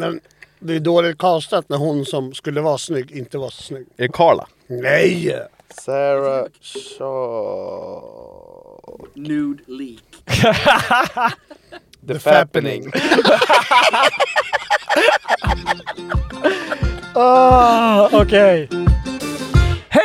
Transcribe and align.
Men 0.00 0.20
det 0.58 0.74
är 0.74 0.80
dåligt 0.80 1.18
castat 1.18 1.68
när 1.68 1.76
hon 1.76 2.04
som 2.04 2.34
skulle 2.34 2.60
vara 2.60 2.78
snygg 2.78 3.10
inte 3.10 3.38
var 3.38 3.50
så 3.50 3.62
snygg. 3.62 3.86
Är 3.96 4.02
det 4.02 4.12
Carla? 4.12 4.46
Nej! 4.66 5.36
Sarah 5.84 6.46
Shaw... 6.60 8.02
Nude 9.14 9.62
leak. 9.66 10.02
The, 12.08 12.18
Fappening. 12.18 12.92
Ah, 17.14 18.08
Okej. 18.12 18.68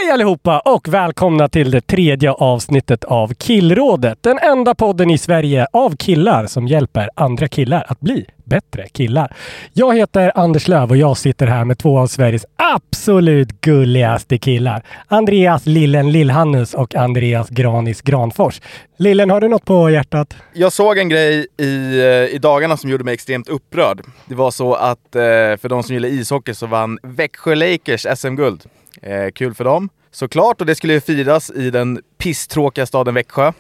Hej 0.06 0.12
allihopa 0.12 0.60
och 0.60 0.88
välkomna 0.88 1.50
till 1.50 1.72
det 1.72 1.82
tredje 1.82 2.32
avsnittet 2.32 3.04
av 3.04 3.34
Killrådet. 3.34 4.18
Den 4.22 4.40
enda 4.40 4.76
podden 4.76 5.10
i 5.10 5.18
Sverige 5.18 5.68
av 5.74 5.96
killar 5.96 6.48
som 6.48 6.68
hjälper 6.68 7.10
andra 7.16 7.48
killar 7.48 7.86
att 7.88 8.00
bli 8.00 8.26
bättre 8.44 8.88
killar. 8.88 9.36
Jag 9.74 9.98
heter 9.98 10.32
Anders 10.36 10.68
Löv 10.68 10.90
och 10.90 10.98
jag 10.98 11.18
sitter 11.18 11.48
här 11.48 11.66
med 11.66 11.78
två 11.78 12.00
av 12.00 12.08
Sveriges 12.08 12.46
absolut 12.56 13.62
gulligaste 13.62 14.38
killar. 14.38 14.84
Andreas 15.08 15.66
Lillen 15.66 16.12
Lillhannus 16.12 16.74
och 16.74 16.96
Andreas 16.96 17.50
Granis 17.50 18.02
Granfors. 18.02 18.62
Lillen, 18.98 19.30
har 19.30 19.42
du 19.42 19.48
något 19.48 19.66
på 19.66 19.90
hjärtat? 19.90 20.36
Jag 20.54 20.74
såg 20.74 20.98
en 20.98 21.10
grej 21.10 21.48
i, 21.58 22.00
eh, 22.00 22.36
i 22.36 22.40
dagarna 22.42 22.78
som 22.78 22.90
gjorde 22.90 23.04
mig 23.04 23.14
extremt 23.14 23.50
upprörd. 23.50 24.02
Det 24.26 24.36
var 24.36 24.52
så 24.52 24.74
att 24.74 25.16
eh, 25.16 25.22
för 25.62 25.70
de 25.70 25.84
som 25.84 25.94
gillar 25.94 26.10
ishockey 26.10 26.54
så 26.54 26.68
vann 26.68 27.00
Växjö 27.04 27.56
Lakers 27.56 28.06
SM-guld. 28.16 28.64
Eh, 29.02 29.32
kul 29.32 29.54
för 29.54 29.64
dem. 29.64 29.90
Såklart, 30.12 30.62
och 30.62 30.68
det 30.68 30.76
skulle 30.76 30.94
ju 30.94 31.02
firas 31.02 31.50
i 31.50 31.70
den 31.70 32.02
pisstråkiga 32.18 32.86
staden 32.86 33.14
Växjö. 33.14 33.52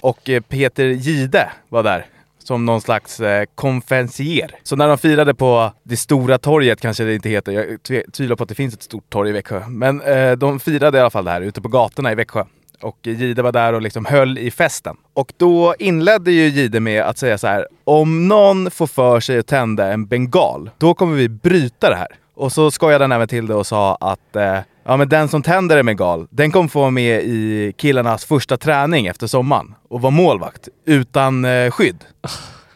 Och 0.00 0.30
eh, 0.30 0.40
Peter 0.40 0.84
Gide 0.84 1.50
var 1.68 1.82
där 1.82 2.06
som 2.38 2.66
någon 2.66 2.80
slags 2.80 3.20
eh, 3.20 3.44
konferencier. 3.54 4.50
Så 4.62 4.76
när 4.76 4.88
de 4.88 4.98
firade 4.98 5.34
på 5.34 5.72
det 5.82 5.96
stora 5.96 6.38
torget, 6.38 6.80
kanske 6.80 7.04
det 7.04 7.14
inte 7.14 7.28
heter, 7.28 7.52
jag 7.52 7.78
tvivlar 8.12 8.36
på 8.36 8.42
att 8.42 8.48
det 8.48 8.54
finns 8.54 8.74
ett 8.74 8.82
stort 8.82 9.10
torg 9.10 9.30
i 9.30 9.32
Växjö. 9.32 9.62
Men 9.68 10.00
eh, 10.00 10.32
de 10.32 10.60
firade 10.60 10.98
i 10.98 11.00
alla 11.00 11.10
fall 11.10 11.24
det 11.24 11.30
här 11.30 11.40
ute 11.40 11.60
på 11.60 11.68
gatorna 11.68 12.12
i 12.12 12.14
Växjö. 12.14 12.44
Och 12.80 13.06
eh, 13.06 13.20
Gide 13.20 13.42
var 13.42 13.52
där 13.52 13.72
och 13.72 13.82
liksom 13.82 14.04
höll 14.04 14.38
i 14.38 14.50
festen. 14.50 14.96
Och 15.12 15.32
då 15.36 15.74
inledde 15.78 16.32
ju 16.32 16.48
Gide 16.48 16.80
med 16.80 17.02
att 17.02 17.18
säga 17.18 17.38
så 17.38 17.46
här, 17.46 17.68
om 17.84 18.28
någon 18.28 18.70
får 18.70 18.86
för 18.86 19.20
sig 19.20 19.38
att 19.38 19.46
tända 19.46 19.92
en 19.92 20.06
bengal, 20.06 20.70
då 20.78 20.94
kommer 20.94 21.16
vi 21.16 21.28
bryta 21.28 21.90
det 21.90 21.96
här. 21.96 22.08
Och 22.34 22.52
så 22.52 22.70
skojade 22.70 23.04
han 23.04 23.12
även 23.12 23.28
till 23.28 23.46
det 23.46 23.54
och 23.54 23.66
sa 23.66 23.94
att 23.94 24.36
eh, 24.36 24.58
ja, 24.84 24.96
men 24.96 25.08
den 25.08 25.28
som 25.28 25.42
tänder 25.42 25.76
en 25.76 25.86
bengal, 25.86 26.26
den 26.30 26.50
kommer 26.50 26.68
få 26.68 26.80
vara 26.80 26.90
med 26.90 27.22
i 27.22 27.72
killarnas 27.76 28.24
första 28.24 28.56
träning 28.56 29.06
efter 29.06 29.26
sommaren 29.26 29.74
och 29.88 30.00
vara 30.00 30.10
målvakt 30.10 30.68
utan 30.84 31.44
eh, 31.44 31.70
skydd. 31.70 32.04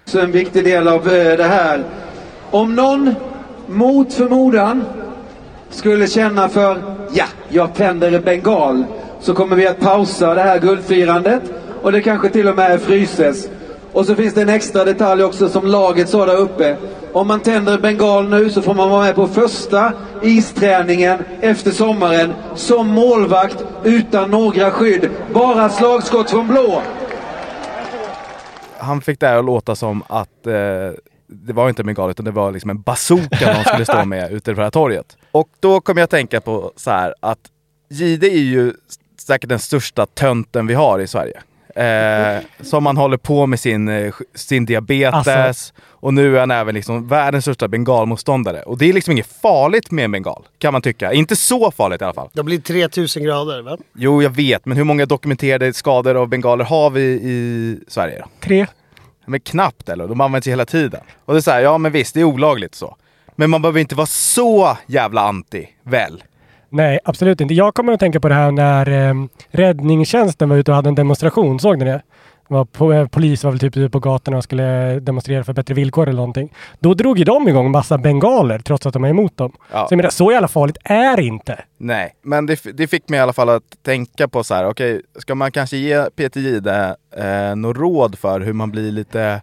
Så 0.04 0.20
en 0.20 0.32
viktig 0.32 0.64
del 0.64 0.88
av 0.88 1.08
eh, 1.08 1.36
det 1.36 1.44
här. 1.44 1.84
Om 2.50 2.74
någon 2.74 3.14
mot 3.66 4.14
förmodan 4.14 4.84
skulle 5.70 6.06
känna 6.06 6.48
för, 6.48 6.82
ja, 7.12 7.24
jag 7.48 7.74
tänder 7.74 8.12
en 8.12 8.22
bengal, 8.22 8.84
så 9.20 9.34
kommer 9.34 9.56
vi 9.56 9.66
att 9.66 9.80
pausa 9.80 10.34
det 10.34 10.42
här 10.42 10.58
guldfirandet 10.58 11.42
och 11.82 11.92
det 11.92 12.02
kanske 12.02 12.28
till 12.28 12.48
och 12.48 12.56
med 12.56 12.80
fryses. 12.80 13.48
Och 13.98 14.06
så 14.06 14.14
finns 14.14 14.34
det 14.34 14.42
en 14.42 14.48
extra 14.48 14.84
detalj 14.84 15.22
också 15.22 15.48
som 15.48 15.66
laget 15.66 16.08
sa 16.08 16.26
där 16.26 16.36
uppe. 16.36 16.76
Om 17.12 17.26
man 17.26 17.40
tänder 17.40 17.74
en 17.74 17.80
bengal 17.80 18.28
nu 18.28 18.50
så 18.50 18.62
får 18.62 18.74
man 18.74 18.90
vara 18.90 19.04
med 19.04 19.14
på 19.14 19.26
första 19.26 19.92
isträningen 20.22 21.18
efter 21.40 21.70
sommaren 21.70 22.34
som 22.54 22.88
målvakt 22.88 23.64
utan 23.84 24.30
några 24.30 24.70
skydd. 24.70 25.10
Bara 25.34 25.68
slagskott 25.68 26.30
från 26.30 26.48
blå. 26.48 26.82
Han 28.78 29.00
fick 29.00 29.20
det 29.20 29.38
att 29.38 29.44
låta 29.44 29.76
som 29.76 30.02
att 30.06 30.46
eh, 30.46 30.52
det 31.26 31.52
var 31.52 31.68
inte 31.68 31.82
en 31.82 31.86
bengal 31.86 32.10
utan 32.10 32.24
det 32.24 32.30
var 32.30 32.52
liksom 32.52 32.70
en 32.70 32.82
bazooka 32.82 33.52
de 33.54 33.64
skulle 33.64 33.84
stå 33.84 34.04
med 34.04 34.32
ute 34.32 34.54
på 34.54 34.60
det 34.60 34.64
här 34.64 34.70
torget. 34.70 35.16
Och 35.30 35.48
då 35.60 35.80
kom 35.80 35.96
jag 35.96 36.04
att 36.04 36.10
tänka 36.10 36.40
på 36.40 36.72
så 36.76 36.90
här 36.90 37.14
att 37.20 37.40
Gide 37.90 38.26
är 38.26 38.40
ju 38.40 38.72
säkert 39.26 39.48
den 39.48 39.58
största 39.58 40.06
tönten 40.06 40.66
vi 40.66 40.74
har 40.74 40.98
i 40.98 41.06
Sverige. 41.06 41.42
Eh, 41.78 42.42
som 42.60 42.84
man 42.84 42.96
håller 42.96 43.16
på 43.16 43.46
med 43.46 43.60
sin, 43.60 43.88
eh, 43.88 44.14
sin 44.34 44.66
diabetes 44.66 45.28
Alltså. 45.28 45.72
och 45.84 46.14
nu 46.14 46.36
är 46.36 46.40
han 46.40 46.50
även 46.50 46.74
liksom 46.74 47.08
världens 47.08 47.44
största 47.44 47.68
bengalmotståndare. 47.68 48.62
Och 48.62 48.78
det 48.78 48.88
är 48.88 48.92
liksom 48.92 49.12
inget 49.12 49.40
farligt 49.42 49.90
med 49.90 50.04
en 50.04 50.12
bengal, 50.12 50.46
kan 50.58 50.72
man 50.72 50.82
tycka. 50.82 51.12
Inte 51.12 51.36
så 51.36 51.70
farligt 51.70 52.00
i 52.00 52.04
alla 52.04 52.14
fall. 52.14 52.28
Det 52.32 52.42
blir 52.42 52.58
3000 52.58 53.22
grader 53.22 53.62
va? 53.62 53.76
Jo, 53.94 54.22
jag 54.22 54.30
vet, 54.30 54.66
men 54.66 54.76
hur 54.76 54.84
många 54.84 55.06
dokumenterade 55.06 55.72
skador 55.72 56.14
av 56.14 56.28
bengaler 56.28 56.64
har 56.64 56.90
vi 56.90 57.02
i 57.02 57.78
Sverige? 57.88 58.18
Då? 58.18 58.26
Tre? 58.40 58.66
Men 59.26 59.40
knappt 59.40 59.88
eller? 59.88 60.08
De 60.08 60.20
används 60.20 60.46
ju 60.46 60.50
hela 60.50 60.64
tiden. 60.66 61.00
Och 61.24 61.34
det 61.34 61.38
är 61.38 61.42
så 61.42 61.50
här, 61.50 61.60
ja 61.60 61.78
men 61.78 61.92
visst, 61.92 62.14
det 62.14 62.20
är 62.20 62.24
olagligt 62.24 62.74
så. 62.74 62.96
Men 63.36 63.50
man 63.50 63.62
behöver 63.62 63.80
inte 63.80 63.94
vara 63.94 64.06
så 64.06 64.76
jävla 64.86 65.20
anti, 65.20 65.68
väl? 65.82 66.22
Nej, 66.70 66.98
absolut 67.04 67.40
inte. 67.40 67.54
Jag 67.54 67.74
kommer 67.74 67.92
att 67.92 68.00
tänka 68.00 68.20
på 68.20 68.28
det 68.28 68.34
här 68.34 68.50
när 68.50 69.08
eh, 69.08 69.14
räddningstjänsten 69.50 70.48
var 70.48 70.56
ute 70.56 70.70
och 70.70 70.74
hade 70.76 70.88
en 70.88 70.94
demonstration. 70.94 71.60
Såg 71.60 71.78
ni 71.78 71.84
det? 71.84 72.02
Var 72.48 72.64
po- 72.64 73.00
eh, 73.00 73.08
polis 73.08 73.44
var 73.44 73.50
väl 73.50 73.60
typ 73.60 73.76
ute 73.76 73.90
på 73.90 74.00
gatorna 74.00 74.36
och 74.36 74.44
skulle 74.44 75.00
demonstrera 75.00 75.44
för 75.44 75.52
bättre 75.52 75.74
villkor 75.74 76.08
eller 76.08 76.16
någonting. 76.16 76.52
Då 76.80 76.94
drog 76.94 77.18
ju 77.18 77.24
de 77.24 77.48
igång 77.48 77.70
massa 77.70 77.98
bengaler 77.98 78.58
trots 78.58 78.86
att 78.86 78.92
de 78.92 79.04
är 79.04 79.08
emot 79.08 79.36
dem. 79.36 79.52
Ja. 79.72 79.86
Så 79.88 79.92
jag 79.92 79.96
menar, 79.96 80.10
så 80.10 80.32
jävla 80.32 80.48
farligt 80.48 80.76
är 80.84 81.16
det 81.16 81.22
inte. 81.22 81.64
Nej, 81.78 82.14
men 82.22 82.46
det, 82.46 82.60
det 82.74 82.86
fick 82.86 83.08
mig 83.08 83.18
i 83.18 83.22
alla 83.22 83.32
fall 83.32 83.48
att 83.48 83.62
tänka 83.84 84.28
på 84.28 84.44
så 84.44 84.54
här, 84.54 84.66
okej, 84.66 85.02
ska 85.18 85.34
man 85.34 85.52
kanske 85.52 85.76
ge 85.76 86.10
Peter 86.16 86.40
Jihde 86.40 86.96
eh, 87.16 87.56
något 87.56 87.76
råd 87.76 88.18
för 88.18 88.40
hur 88.40 88.52
man 88.52 88.70
blir 88.70 88.92
lite 88.92 89.42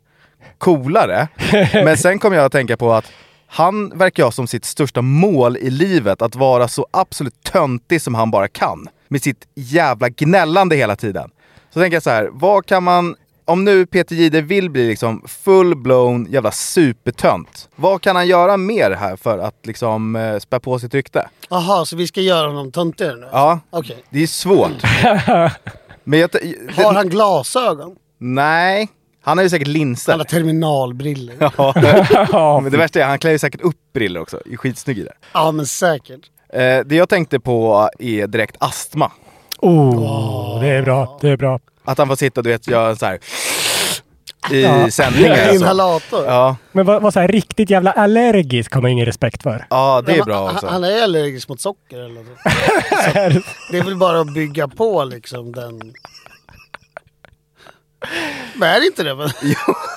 coolare? 0.58 1.28
men 1.74 1.98
sen 1.98 2.20
kom 2.20 2.34
jag 2.34 2.46
att 2.46 2.52
tänka 2.52 2.78
på 2.78 2.94
att 2.94 3.12
han 3.56 3.98
verkar 3.98 4.24
ha 4.24 4.32
som 4.32 4.48
sitt 4.48 4.66
största 4.66 5.02
mål 5.02 5.58
i 5.58 5.70
livet 5.70 6.22
att 6.22 6.36
vara 6.36 6.68
så 6.68 6.88
absolut 6.92 7.44
töntig 7.44 8.02
som 8.02 8.16
han 8.16 8.32
bara 8.32 8.48
kan. 8.48 8.88
Med 9.08 9.22
sitt 9.24 9.48
jävla 9.56 10.10
gnällande 10.10 10.76
hela 10.76 10.96
tiden. 10.96 11.30
Så 11.74 11.80
tänker 11.80 11.96
jag 11.96 12.04
så 12.04 12.10
här, 12.10 12.30
vad 12.32 12.66
kan 12.66 12.84
man 12.84 13.16
om 13.46 13.64
nu 13.66 13.86
Peter 13.86 14.16
Jihde 14.16 14.42
vill 14.42 14.70
bli 14.70 14.88
liksom 14.88 15.22
full-blown 15.28 16.28
jävla 16.32 16.52
supertönt, 16.52 17.70
vad 17.76 18.02
kan 18.02 18.16
han 18.16 18.28
göra 18.28 18.58
mer 18.58 18.92
här 18.92 19.16
för 19.16 19.40
att 19.40 19.66
liksom 19.66 20.16
eh, 20.16 20.38
spä 20.40 20.60
på 20.60 20.80
sitt 20.80 20.94
rykte? 20.94 21.30
Jaha, 21.50 21.86
så 21.86 21.96
vi 21.96 22.08
ska 22.08 22.22
göra 22.22 22.48
honom 22.48 22.72
töntigare 22.72 23.16
nu? 23.16 23.28
Ja, 23.32 23.60
Okej. 23.70 24.04
det 24.10 24.24
är 24.24 24.28
svårt. 24.28 24.72
Men 26.04 26.20
jag, 26.20 26.32
t- 26.32 26.56
Har 26.76 26.94
han 26.94 27.10
glasögon? 27.10 27.96
Nej, 28.18 28.90
han 29.26 29.38
har 29.38 29.44
ju 29.44 29.50
säkert 29.50 29.68
Han 29.68 29.74
linser. 29.74 30.18
har 30.18 30.24
terminalbriller. 30.24 31.36
Ja. 32.32 32.60
Men 32.64 32.72
det 32.72 32.78
värsta 32.78 33.00
är 33.00 33.04
att 33.04 33.10
han 33.10 33.20
klär 33.20 33.32
ju 33.32 33.40
säkert 33.40 33.62
upp 33.62 33.76
briller 33.94 34.20
också. 34.22 34.42
Är 34.52 34.58
skitsnygg 34.58 34.98
i 35.00 35.04
det. 35.04 35.14
Ja, 35.34 35.52
men 35.52 35.66
säkert. 35.66 36.22
Eh, 36.54 36.80
det 36.86 36.96
jag 36.96 37.10
tänkte 37.10 37.40
på 37.40 37.90
är 38.00 38.28
direkt 38.28 38.56
astma. 38.60 39.12
Oh, 39.60 40.60
det 40.62 40.68
är 40.68 40.82
bra. 40.82 41.18
Det 41.22 41.30
är 41.30 41.38
bra. 41.38 41.60
Att 41.86 41.98
han 41.98 42.08
får 42.08 42.16
sitta 42.16 42.42
du 42.42 42.50
vet, 42.50 42.68
göra 42.68 42.96
så 42.96 43.06
här 43.06 43.20
i 44.52 44.92
sändningar. 44.92 45.32
och 45.44 45.50
så. 45.50 45.56
Inhalator. 45.56 46.26
Ja, 46.26 46.56
Men 46.72 46.86
vad, 46.86 47.02
vad 47.02 47.14
så 47.14 47.20
här, 47.20 47.28
riktigt 47.28 47.70
jävla 47.70 47.92
allergisk 47.92 48.74
har 48.74 48.82
man 48.82 48.92
ingen 48.92 49.06
respekt 49.06 49.44
för. 49.44 49.66
ja, 49.70 50.04
det 50.06 50.12
är 50.12 50.18
Men 50.18 50.26
bra 50.26 50.46
han- 50.46 50.56
också. 50.56 50.68
Han 50.68 50.84
är 50.84 51.04
allergisk 51.04 51.50
mot 51.50 51.62
socker 51.62 51.98
eller 52.00 52.16
något. 52.24 52.38
Det 53.72 53.78
är 53.78 53.84
väl 53.84 53.96
bara 53.98 54.20
att 54.20 54.34
bygga 54.34 54.68
på 54.68 55.04
liksom 55.04 55.52
den... 55.52 55.94
Men 58.56 58.70
är 58.70 58.80
det 58.80 58.86
inte 58.86 59.04
det? 59.04 59.16
Men... 59.16 59.30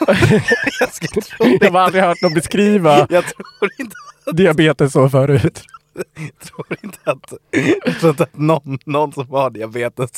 Jag, 0.81 0.94
ska 0.94 1.06
tro, 1.06 1.58
Jag 1.60 1.70
har 1.70 1.81
aldrig 1.81 2.05
hört 2.05 2.22
någon 2.22 2.34
beskriva 2.34 2.99
jag 3.10 3.25
tror 3.25 3.70
inte, 3.78 3.96
diabetes 4.32 4.93
så 4.93 5.08
förut. 5.08 5.62
tror 6.44 6.76
inte 6.82 6.99
att, 7.05 7.32
jag 7.84 8.00
tror 8.00 8.10
inte 8.10 8.22
att 8.22 8.37
någon, 8.37 8.78
någon 8.84 9.12
som 9.12 9.31
har 9.31 9.50
diabetes 9.50 10.10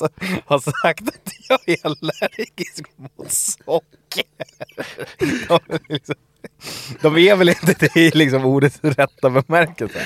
har 0.47 0.59
sagt 0.59 1.09
att 1.09 1.33
jag 1.49 1.69
är 1.69 1.87
allergisk 1.87 2.85
mot 2.97 3.33
socker. 3.33 4.25
De, 7.01 7.19
är 7.19 7.37
väl 7.37 7.49
inte 7.49 7.75
det 7.79 7.97
i 7.97 8.11
liksom 8.11 8.45
ordets 8.45 8.79
rätta 8.83 9.31
bemärkelse? 9.31 9.99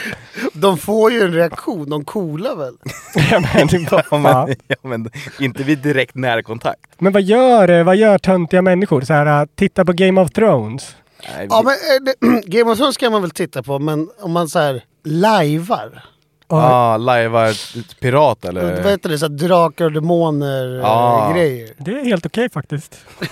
De 0.52 0.78
får 0.78 1.12
ju 1.12 1.22
en 1.22 1.32
reaktion, 1.32 1.90
de 1.90 2.04
coolar 2.04 2.56
väl? 2.56 2.74
Ja, 3.30 3.40
men, 3.40 3.68
Ja, 3.90 4.18
men, 4.18 4.56
ja, 4.68 4.76
men 4.82 5.10
inte 5.40 5.62
vid 5.64 5.78
direkt 5.78 6.14
närkontakt. 6.14 6.90
Men 6.98 7.12
vad 7.12 7.22
gör, 7.22 7.68
eh, 7.70 7.84
vad 7.84 7.96
gör 7.96 8.18
töntiga 8.18 8.62
människor? 8.62 9.00
Så 9.00 9.12
här, 9.12 9.40
äh, 9.40 9.48
titta 9.54 9.84
på 9.84 9.92
Game 9.92 10.20
of 10.20 10.30
Thrones. 10.30 10.96
Nej, 11.36 11.46
Ja 11.50 11.62
men 11.64 11.72
eh, 11.72 12.04
det, 12.04 12.46
Game 12.58 12.70
of 12.70 12.78
Thrones 12.78 12.96
kan 12.96 13.12
man 13.12 13.22
väl 13.22 13.30
titta 13.30 13.62
på, 13.62 13.78
men 13.78 14.08
om 14.20 14.32
man 14.32 14.48
så 14.48 14.58
här 14.58 14.84
lajvar. 15.04 16.02
Ja, 16.48 16.96
lajva 16.96 17.50
ett 17.50 18.00
pirat 18.00 18.44
eller? 18.44 18.82
Vad 18.82 18.90
heter 18.92 19.08
det? 19.08 19.18
Så 19.18 19.24
här, 19.24 19.30
drakar 19.34 19.84
och 19.84 19.92
demoner 19.92 20.78
Ja. 20.82 21.32
grejer. 21.34 21.70
Det 21.78 21.90
är 21.90 22.04
helt 22.04 22.26
okej 22.26 22.50
faktiskt. 22.50 22.96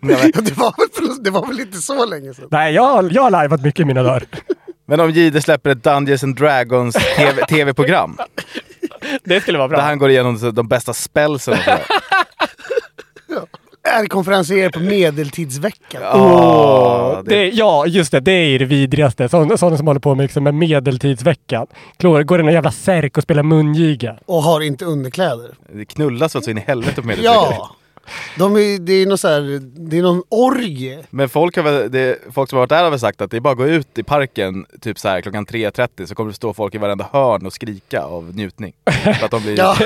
Nej, 0.00 0.32
men- 0.34 0.44
Det 0.44 0.56
var, 0.58 0.74
väl, 1.06 1.22
det 1.24 1.30
var 1.30 1.46
väl 1.46 1.60
inte 1.60 1.78
så 1.78 2.04
länge 2.06 2.34
sedan? 2.34 2.48
Nej, 2.50 2.74
jag, 2.74 2.82
har- 2.82 3.08
jag 3.12 3.22
har 3.22 3.30
lajvat 3.30 3.62
mycket 3.62 3.80
i 3.80 3.84
mina 3.84 4.02
dagar. 4.02 4.24
Men 4.86 5.00
om 5.00 5.10
Jihde 5.10 5.42
släpper 5.42 5.70
ett 5.70 5.84
Dungeons 5.84 6.24
and 6.24 6.36
Dragons 6.36 6.94
TV 7.16 7.42
tv-program 7.46 8.18
Det 9.24 9.40
skulle 9.40 9.58
vara 9.58 9.68
där 9.68 9.80
han 9.82 9.98
går 9.98 10.10
igenom 10.10 10.52
de 10.54 10.68
bästa 10.68 10.94
spelsen 10.94 11.56
sådär. 11.56 11.82
Är 13.82 14.06
konferencier 14.06 14.70
på 14.70 14.80
medeltidsveckan. 14.80 16.02
Ja, 16.02 17.22
det- 17.24 17.34
Det, 17.36 17.48
ja, 17.48 17.86
just 17.86 18.12
det. 18.12 18.20
Det 18.20 18.32
är 18.32 18.58
det 18.58 18.64
vidrigaste. 18.64 19.28
Sådana, 19.28 19.56
som 19.76 19.86
håller 19.86 20.00
på 20.00 20.14
med, 20.14 20.24
liksom, 20.24 20.44
med 20.44 20.54
medeltidsveckan. 20.54 21.66
Klår, 21.96 22.22
går 22.22 22.40
i 22.40 22.42
någon 22.42 22.52
jävla 22.52 22.70
särk 22.72 23.16
och 23.16 23.22
spelar 23.22 23.42
mungiga. 23.42 24.16
Och 24.26 24.42
har 24.42 24.60
inte 24.60 24.84
underkläder. 24.84 25.50
Det 25.72 25.84
knullas 25.84 26.36
alltså 26.36 26.50
in 26.50 26.58
i 26.58 26.60
helvete 26.60 27.00
på 27.02 27.06
medeltiden. 27.06 27.34
Ja! 27.34 27.70
De 28.38 28.56
är, 28.56 28.78
det 28.78 28.92
är 28.92 29.06
någon 29.06 29.18
så 29.18 29.28
här, 29.28 29.60
det 29.62 29.98
är 29.98 30.02
någon 30.02 30.22
orgie. 30.28 31.04
Men 31.10 31.28
folk, 31.28 31.56
har 31.56 31.62
väl, 31.62 31.90
det, 31.90 32.18
folk 32.32 32.50
som 32.50 32.56
har 32.56 32.60
varit 32.60 32.68
där 32.70 32.84
har 32.84 32.90
väl 32.90 33.00
sagt 33.00 33.20
att 33.20 33.30
det 33.30 33.36
är 33.36 33.40
bara 33.40 33.52
att 33.52 33.58
gå 33.58 33.66
ut 33.66 33.98
i 33.98 34.02
parken 34.02 34.66
typ 34.80 34.98
så 34.98 35.08
här 35.08 35.20
klockan 35.20 35.46
3.30 35.46 36.06
så 36.06 36.14
kommer 36.14 36.30
det 36.30 36.36
stå 36.36 36.54
folk 36.54 36.74
i 36.74 36.78
varenda 36.78 37.08
hörn 37.12 37.46
och 37.46 37.52
skrika 37.52 38.02
av 38.02 38.36
njutning. 38.36 38.72
För 39.04 39.24
att 39.24 39.30
de 39.30 39.42
blir... 39.42 39.58
Ja. 39.58 39.76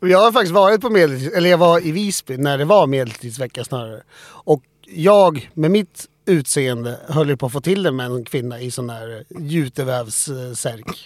jag 0.00 0.18
har 0.18 0.32
faktiskt 0.32 0.54
varit 0.54 0.80
på 0.80 0.90
medeltids, 0.90 1.34
eller 1.34 1.50
jag 1.50 1.58
var 1.58 1.86
i 1.86 1.92
Visby 1.92 2.36
när 2.36 2.58
det 2.58 2.64
var 2.64 2.86
medeltidsvecka 2.86 3.64
snarare. 3.64 4.02
Och 4.44 4.62
jag 4.86 5.50
med 5.54 5.70
mitt 5.70 6.06
utseende 6.26 6.98
höll 7.08 7.28
ju 7.28 7.36
på 7.36 7.46
att 7.46 7.52
få 7.52 7.60
till 7.60 7.82
det 7.82 7.92
med 7.92 8.06
en 8.06 8.24
kvinna 8.24 8.60
i 8.60 8.70
sån 8.70 8.90
här 8.90 9.24
jutevävssärk. 9.38 11.04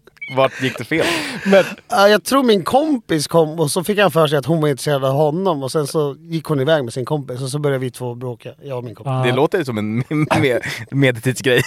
Vart 0.36 0.62
gick 0.62 0.78
det 0.78 0.84
fel? 0.84 1.06
Men 1.46 1.64
Ja, 1.88 2.08
jag 2.08 2.24
tror 2.24 2.42
min 2.42 2.64
kompis 2.64 3.26
kom 3.26 3.60
och 3.60 3.70
så 3.70 3.84
fick 3.84 3.98
han 3.98 4.10
för 4.10 4.26
sig 4.26 4.38
att 4.38 4.46
hon 4.46 4.60
var 4.60 4.68
intresserad 4.68 5.04
av 5.04 5.12
honom 5.12 5.62
och 5.62 5.72
sen 5.72 5.86
så 5.86 6.16
gick 6.20 6.44
hon 6.44 6.60
iväg 6.60 6.84
med 6.84 6.92
sin 6.92 7.04
kompis 7.04 7.42
och 7.42 7.48
så 7.48 7.58
började 7.58 7.78
vi 7.84 7.90
två 7.90 8.14
bråka, 8.14 8.50
jag 8.62 8.78
och 8.78 8.84
min 8.84 8.94
kompis. 8.94 9.30
Det 9.30 9.36
låter 9.36 9.58
ju 9.58 9.64
som 9.64 9.78
en 9.78 10.04
med, 10.40 10.60
medeltidsgrej. 10.90 11.62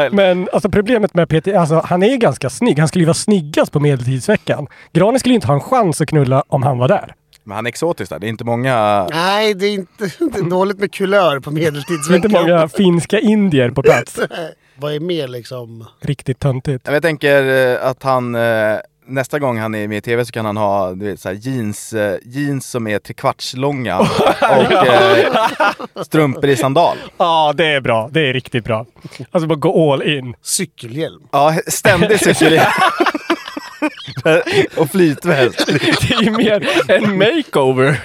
Men 0.12 0.48
alltså 0.52 0.68
problemet 0.70 1.14
med 1.14 1.28
Peter, 1.28 1.54
alltså 1.54 1.82
han 1.84 2.02
är 2.02 2.16
ganska 2.16 2.50
snygg. 2.50 2.78
Han 2.78 2.88
skulle 2.88 3.02
ju 3.02 3.06
vara 3.06 3.14
snyggast 3.14 3.72
på 3.72 3.80
medeltidsveckan. 3.80 4.66
Granen 4.92 5.20
skulle 5.20 5.32
ju 5.32 5.34
inte 5.36 5.46
ha 5.46 5.54
en 5.54 5.60
chans 5.60 6.00
att 6.00 6.08
knulla 6.08 6.44
om 6.48 6.62
han 6.62 6.78
var 6.78 6.88
där. 6.88 7.14
Men 7.44 7.56
han 7.56 7.66
är 7.66 7.68
exotisk 7.68 8.10
där. 8.10 8.18
Det 8.18 8.26
är 8.26 8.28
inte 8.28 8.44
många... 8.44 9.06
Nej, 9.10 9.54
det 9.54 9.66
är 9.66 9.72
inte 9.72 10.04
det 10.18 10.38
är 10.38 10.50
dåligt 10.50 10.78
med 10.78 10.92
kulör 10.92 11.40
på 11.40 11.50
Det 11.50 11.64
är 11.64 11.68
inte 11.68 11.72
medeltidsveckan. 11.72 12.32
många 12.32 12.68
finska 12.68 13.20
indier 13.20 13.70
på 13.70 13.82
plats. 13.82 14.20
Vad 14.80 14.94
är 14.94 15.00
mer 15.00 15.28
liksom? 15.28 15.86
Riktigt 16.00 16.38
töntigt. 16.38 16.88
Jag 16.88 17.02
tänker 17.02 17.72
eh, 17.72 17.86
att 17.86 18.02
han 18.02 18.34
eh, 18.34 18.76
nästa 19.06 19.38
gång 19.38 19.58
han 19.58 19.74
är 19.74 19.88
med 19.88 19.98
i 19.98 20.00
tv 20.00 20.24
så 20.24 20.32
kan 20.32 20.44
han 20.44 20.56
ha 20.56 20.92
du 20.92 21.04
vet, 21.04 21.20
så 21.20 21.28
här, 21.28 21.36
jeans, 21.36 21.92
eh, 21.92 22.18
jeans 22.24 22.66
som 22.66 22.86
är 22.86 22.98
trekvartslånga 22.98 23.98
och 24.40 24.72
eh, 24.72 25.32
strumpor 26.04 26.48
i 26.48 26.56
sandal. 26.56 26.96
Ja, 27.16 27.52
det 27.56 27.66
är 27.66 27.80
bra. 27.80 28.08
Det 28.12 28.28
är 28.28 28.32
riktigt 28.32 28.64
bra. 28.64 28.86
Alltså 29.30 29.46
bara 29.48 29.54
gå 29.58 29.92
all 29.92 30.02
in. 30.02 30.34
Cykelhjälm. 30.42 31.22
Ja, 31.32 31.54
ständig 31.66 32.20
cykel. 32.20 32.60
och 34.76 34.90
flytväst. 34.90 35.66
Det 35.66 36.14
är 36.14 36.22
ju 36.22 36.30
mer 36.30 36.68
en 36.88 37.18
makeover. 37.18 38.00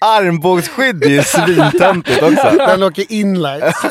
Armbågsskydd 0.00 1.04
är 1.04 1.08
ju 1.08 1.22
svintöntigt 1.22 2.22
också. 2.22 2.50
Den 2.56 2.82
åker 2.82 3.12
inlights. 3.12 3.82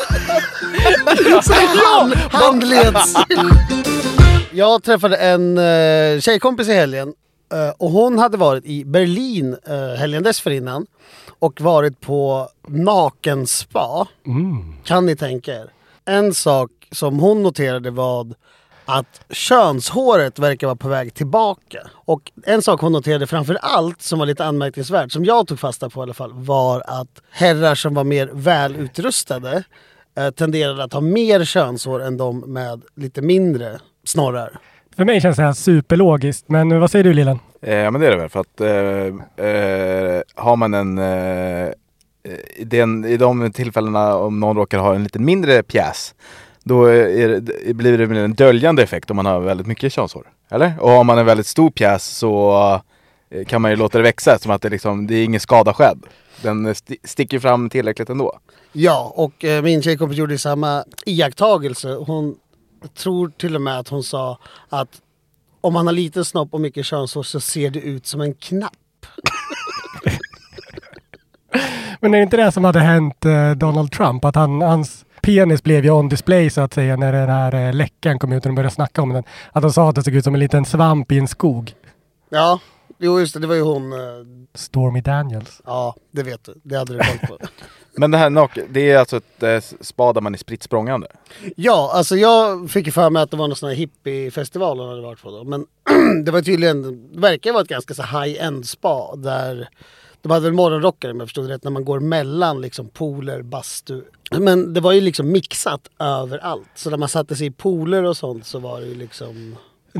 Hand, 1.74 2.14
handleds. 2.14 3.14
Jag 4.52 4.82
träffade 4.82 5.16
en 5.16 5.58
uh, 5.58 6.20
tjejkompis 6.20 6.68
i 6.68 6.72
helgen 6.74 7.12
eh, 7.52 7.70
och 7.78 7.90
hon 7.90 8.18
hade 8.18 8.36
varit 8.36 8.64
i 8.64 8.84
Berlin 8.84 9.56
uh, 9.70 9.94
helgen 9.98 10.22
dessförinnan 10.22 10.86
och 11.38 11.60
varit 11.60 12.00
på 12.00 12.48
nakenspa. 12.68 14.06
Kan 14.84 15.06
ni 15.06 15.16
tänka 15.16 15.52
er? 15.52 15.70
En 16.04 16.34
sak 16.34 16.70
som 16.92 17.18
hon 17.18 17.42
noterade 17.42 17.90
var 17.90 18.34
att 18.98 19.20
könshåret 19.30 20.38
verkar 20.38 20.66
vara 20.66 20.76
på 20.76 20.88
väg 20.88 21.14
tillbaka. 21.14 21.78
Och 21.92 22.32
en 22.44 22.62
sak 22.62 22.80
hon 22.80 22.92
noterade 22.92 23.26
framför 23.26 23.58
allt 23.62 24.02
som 24.02 24.18
var 24.18 24.26
lite 24.26 24.44
anmärkningsvärt, 24.44 25.12
som 25.12 25.24
jag 25.24 25.46
tog 25.46 25.60
fasta 25.60 25.90
på 25.90 26.00
i 26.00 26.02
alla 26.02 26.14
fall, 26.14 26.32
var 26.32 26.82
att 26.86 27.22
herrar 27.30 27.74
som 27.74 27.94
var 27.94 28.04
mer 28.04 28.30
välutrustade 28.32 29.64
eh, 30.18 30.30
tenderade 30.30 30.84
att 30.84 30.92
ha 30.92 31.00
mer 31.00 31.44
könshår 31.44 32.02
än 32.02 32.16
de 32.16 32.40
med 32.40 32.82
lite 32.96 33.22
mindre 33.22 33.78
snorrar. 34.04 34.58
För 34.96 35.04
mig 35.04 35.20
känns 35.20 35.36
det 35.36 35.42
här 35.42 35.52
superlogiskt. 35.52 36.48
Men 36.48 36.80
vad 36.80 36.90
säger 36.90 37.04
du 37.04 37.12
Lillen? 37.12 37.38
Eh, 37.62 37.74
Ja 37.74 37.90
men 37.90 38.00
det 38.00 38.06
är 38.06 38.10
det 38.10 38.16
väl 38.16 38.28
för 38.28 38.40
att 38.40 38.60
eh, 38.60 39.46
eh, 39.46 40.22
har 40.34 40.56
man 40.56 40.74
en 40.74 40.98
eh, 40.98 41.72
i, 42.56 42.64
den, 42.64 43.04
I 43.04 43.16
de 43.16 43.52
tillfällena 43.52 44.16
om 44.16 44.40
någon 44.40 44.56
råkar 44.56 44.78
ha 44.78 44.94
en 44.94 45.02
lite 45.02 45.18
mindre 45.18 45.62
pjäs 45.62 46.14
då 46.70 46.84
är 46.84 47.28
det, 47.28 47.74
blir 47.74 47.98
det 47.98 48.20
en 48.20 48.34
döljande 48.34 48.82
effekt 48.82 49.10
om 49.10 49.16
man 49.16 49.26
har 49.26 49.40
väldigt 49.40 49.66
mycket 49.66 49.92
könshår. 49.92 50.26
Eller? 50.50 50.74
Och 50.80 50.90
har 50.90 51.04
man 51.04 51.18
en 51.18 51.26
väldigt 51.26 51.46
stor 51.46 51.70
pjäs 51.70 52.04
så 52.18 52.52
eh, 53.30 53.44
kan 53.44 53.62
man 53.62 53.70
ju 53.70 53.76
låta 53.76 53.98
det 53.98 54.04
växa 54.04 54.38
som 54.38 54.50
att 54.50 54.62
det, 54.62 54.68
liksom, 54.68 55.06
det 55.06 55.14
är 55.14 55.24
ingen 55.24 55.40
skada 55.40 55.74
skedd. 55.74 55.98
Den 56.42 56.66
sti- 56.66 56.96
sticker 57.04 57.38
fram 57.38 57.70
tillräckligt 57.70 58.08
ändå. 58.10 58.38
Ja, 58.72 59.12
och 59.16 59.44
eh, 59.44 59.62
min 59.62 59.82
tjejkompis 59.82 60.18
gjorde 60.18 60.38
samma 60.38 60.84
iakttagelse. 61.06 61.88
Hon 61.94 62.36
tror 62.98 63.28
till 63.38 63.54
och 63.54 63.62
med 63.62 63.78
att 63.78 63.88
hon 63.88 64.02
sa 64.02 64.38
att 64.68 65.00
om 65.60 65.72
man 65.72 65.86
har 65.86 65.94
liten 65.94 66.24
snopp 66.24 66.54
och 66.54 66.60
mycket 66.60 66.86
könshår 66.86 67.22
så 67.22 67.40
ser 67.40 67.70
det 67.70 67.80
ut 67.80 68.06
som 68.06 68.20
en 68.20 68.34
knapp. 68.34 68.72
Men 72.00 72.14
är 72.14 72.18
det 72.18 72.22
inte 72.22 72.36
det 72.36 72.52
som 72.52 72.64
hade 72.64 72.80
hänt 72.80 73.24
eh, 73.24 73.50
Donald 73.50 73.92
Trump? 73.92 74.24
Att 74.24 74.34
han, 74.34 74.62
hans 74.62 75.04
penis 75.22 75.62
blev 75.62 75.84
ju 75.84 75.90
on 75.90 76.08
display 76.08 76.50
så 76.50 76.60
att 76.60 76.74
säga 76.74 76.96
när 76.96 77.12
den 77.12 77.28
här 77.28 77.54
eh, 77.68 77.72
läckan 77.74 78.18
kom 78.18 78.32
ut 78.32 78.42
och 78.44 78.48
de 78.48 78.54
började 78.54 78.74
snacka 78.74 79.02
om 79.02 79.12
den. 79.12 79.24
Att 79.52 79.62
de 79.62 79.72
sa 79.72 79.88
att 79.88 79.94
det 79.94 80.02
såg 80.02 80.14
ut 80.14 80.24
som 80.24 80.34
en 80.34 80.40
liten 80.40 80.64
svamp 80.64 81.12
i 81.12 81.18
en 81.18 81.28
skog. 81.28 81.74
Ja, 82.30 82.60
jo 82.98 83.20
just 83.20 83.34
det, 83.34 83.40
det 83.40 83.46
var 83.46 83.54
ju 83.54 83.62
hon. 83.62 83.92
eh, 83.92 83.98
Stormy 84.54 85.00
Daniels. 85.00 85.60
Ja, 85.66 85.94
det 86.10 86.22
vet 86.22 86.44
du. 86.44 86.54
Det 86.62 86.76
hade 86.78 86.92
du 86.92 86.98
koll 86.98 87.28
på. 87.28 87.38
Men 87.96 88.10
det 88.10 88.18
här 88.18 88.30
nak- 88.30 88.66
det 88.70 88.90
är 88.90 88.98
alltså 88.98 89.16
ett 89.16 89.42
eh, 89.42 89.60
spa 89.80 90.12
där 90.12 90.20
man 90.20 90.34
är 90.34 90.38
spritt 90.38 90.62
språngande. 90.62 91.06
Ja, 91.56 91.90
alltså 91.94 92.16
jag 92.16 92.70
fick 92.70 92.86
ju 92.86 92.92
för 92.92 93.10
mig 93.10 93.22
att 93.22 93.30
det 93.30 93.36
var 93.36 93.48
någon 93.48 93.56
sån 93.56 93.68
här 93.68 93.76
hippiefestival 93.76 94.78
hon 94.78 94.88
hade 94.88 95.00
varit 95.02 95.22
på 95.22 95.30
då. 95.30 95.44
Men 95.44 95.66
det 96.24 96.30
var 96.30 96.42
tydligen, 96.42 96.82
det 97.12 97.20
verkar 97.20 97.52
vara 97.52 97.62
ett 97.62 97.68
ganska 97.68 97.94
så 97.94 98.02
high-end 98.02 98.68
spa 98.68 99.16
där 99.16 99.68
de 100.22 100.30
hade 100.30 100.44
väl 100.44 100.52
morgonrockare 100.52 101.12
om 101.12 101.20
jag 101.20 101.28
förstod 101.28 101.48
rätt 101.48 101.64
när 101.64 101.70
man 101.70 101.84
går 101.84 102.00
mellan 102.00 102.60
liksom 102.60 102.88
pooler, 102.88 103.42
bastu. 103.42 104.02
Men 104.38 104.74
det 104.74 104.80
var 104.80 104.92
ju 104.92 105.00
liksom 105.00 105.32
mixat 105.32 105.80
överallt. 105.98 106.68
Så 106.74 106.90
när 106.90 106.96
man 106.96 107.08
satte 107.08 107.36
sig 107.36 107.46
i 107.46 107.50
pooler 107.50 108.04
och 108.04 108.16
sånt 108.16 108.46
så 108.46 108.58
var 108.58 108.80
det 108.80 108.86
ju 108.86 108.94
liksom... 108.94 109.56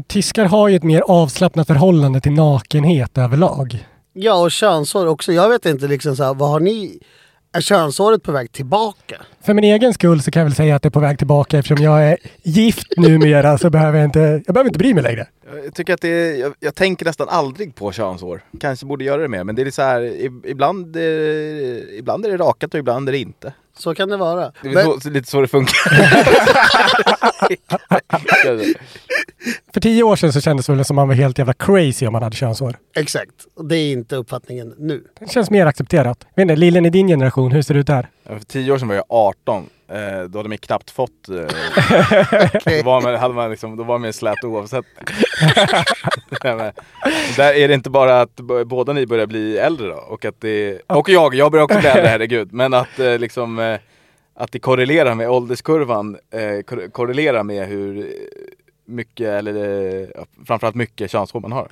Tyskar 0.06 0.44
har 0.44 0.68
ju 0.68 0.76
ett 0.76 0.82
mer 0.82 1.00
avslappnat 1.00 1.66
förhållande 1.66 2.20
till 2.20 2.32
nakenhet 2.32 3.18
överlag. 3.18 3.86
Ja 4.12 4.42
och 4.42 4.50
könshår 4.50 5.06
också. 5.06 5.32
Jag 5.32 5.48
vet 5.48 5.66
inte 5.66 5.86
liksom 5.88 6.16
så 6.16 6.24
här, 6.24 6.34
vad 6.34 6.50
har 6.50 6.60
ni... 6.60 7.00
Är 7.52 7.60
könshåret 7.60 8.22
på 8.22 8.32
väg 8.32 8.52
tillbaka? 8.52 9.16
För 9.40 9.54
min 9.54 9.64
egen 9.64 9.94
skull 9.94 10.22
så 10.22 10.30
kan 10.30 10.40
jag 10.40 10.44
väl 10.44 10.54
säga 10.54 10.76
att 10.76 10.82
det 10.82 10.88
är 10.88 10.90
på 10.90 11.00
väg 11.00 11.18
tillbaka 11.18 11.58
eftersom 11.58 11.84
jag 11.84 12.02
är 12.02 12.18
gift 12.42 12.86
numera 12.96 13.58
så 13.58 13.70
behöver 13.70 13.98
jag 13.98 14.04
inte, 14.04 14.42
jag 14.46 14.54
behöver 14.54 14.68
inte 14.68 14.78
bry 14.78 14.94
mig 14.94 15.02
längre. 15.02 15.26
Jag 15.64 15.74
tycker 15.74 15.94
att 15.94 16.00
det 16.00 16.08
är, 16.08 16.40
jag, 16.40 16.54
jag 16.60 16.74
tänker 16.74 17.04
nästan 17.04 17.28
aldrig 17.28 17.74
på 17.74 17.92
könshår. 17.92 18.40
Kanske 18.60 18.86
borde 18.86 19.04
göra 19.04 19.22
det 19.22 19.28
mer, 19.28 19.44
men 19.44 19.54
det 19.54 19.62
är 19.62 19.70
så 19.70 19.82
här, 19.82 20.02
ibland, 20.44 20.96
eh, 20.96 21.02
ibland 21.98 22.26
är 22.26 22.30
det 22.30 22.36
rakat 22.36 22.74
och 22.74 22.80
ibland 22.80 23.08
är 23.08 23.12
det 23.12 23.18
inte. 23.18 23.52
Så 23.80 23.94
kan 23.94 24.08
det 24.08 24.16
vara. 24.16 24.52
Det 24.62 24.68
är 24.68 24.74
Men, 24.74 25.00
så, 25.00 25.10
lite 25.10 25.30
så 25.30 25.40
det 25.40 25.48
funkar. 25.48 25.74
För 29.74 29.80
tio 29.80 30.02
år 30.02 30.16
sedan 30.16 30.32
så 30.32 30.40
kändes 30.40 30.66
det 30.66 30.72
väl 30.74 30.84
som 30.84 30.96
man 30.96 31.08
var 31.08 31.14
helt 31.14 31.38
jävla 31.38 31.52
crazy 31.52 32.06
om 32.06 32.12
man 32.12 32.22
hade 32.22 32.36
könshår. 32.36 32.76
exakt. 32.96 33.30
Och 33.56 33.64
Det 33.64 33.76
är 33.76 33.92
inte 33.92 34.16
uppfattningen 34.16 34.74
nu. 34.78 35.04
Det 35.20 35.30
känns 35.30 35.50
mer 35.50 35.66
accepterat. 35.66 36.26
Vet 36.36 36.42
inte, 36.42 36.56
Lillen 36.56 36.86
i 36.86 36.90
din 36.90 37.08
generation, 37.08 37.52
hur 37.52 37.62
ser 37.62 37.74
det 37.74 37.80
ut 37.80 37.86
där? 37.86 38.08
För 38.26 38.38
tio 38.40 38.72
år 38.72 38.78
sedan 38.78 38.88
var 38.88 38.94
jag 38.94 39.04
18. 39.08 39.66
Eh, 39.90 40.22
då 40.28 40.38
hade 40.38 40.48
man 40.48 40.58
knappt 40.58 40.90
fått... 40.90 41.28
Eh, 41.28 41.34
då, 42.64 42.82
var 42.84 43.00
man, 43.02 43.14
hade 43.14 43.34
man 43.34 43.50
liksom, 43.50 43.76
då 43.76 43.84
var 43.84 43.98
man 43.98 44.12
slät 44.12 44.44
oavsett. 44.44 44.84
Nej, 46.44 46.56
men, 46.56 46.72
där 47.36 47.54
är 47.54 47.68
det 47.68 47.74
inte 47.74 47.90
bara 47.90 48.20
att 48.20 48.36
båda 48.66 48.92
ni 48.92 49.06
börjar 49.06 49.26
bli 49.26 49.58
äldre 49.58 49.86
då. 49.88 49.94
Och, 49.94 50.24
att 50.24 50.40
det, 50.40 50.80
och 50.86 51.08
jag, 51.08 51.34
jag 51.34 51.52
börjar 51.52 51.64
också 51.64 51.78
bli 51.78 51.88
äldre, 51.88 52.06
herregud. 52.08 52.52
Men 52.52 52.74
att 52.74 52.98
eh, 52.98 53.18
liksom... 53.18 53.58
Eh, 53.58 53.78
att 54.34 54.52
det 54.52 54.58
korrelerar 54.58 55.14
med 55.14 55.30
ålderskurvan, 55.30 56.16
eh, 56.30 56.62
kor- 56.62 56.90
korrelerar 56.90 57.42
med 57.42 57.68
hur 57.68 58.12
mycket, 58.86 59.26
eller 59.28 59.54
eh, 60.02 60.08
framförallt 60.46 60.76
mycket 60.76 61.10
könshår 61.10 61.40
man 61.40 61.52
har. 61.52 61.68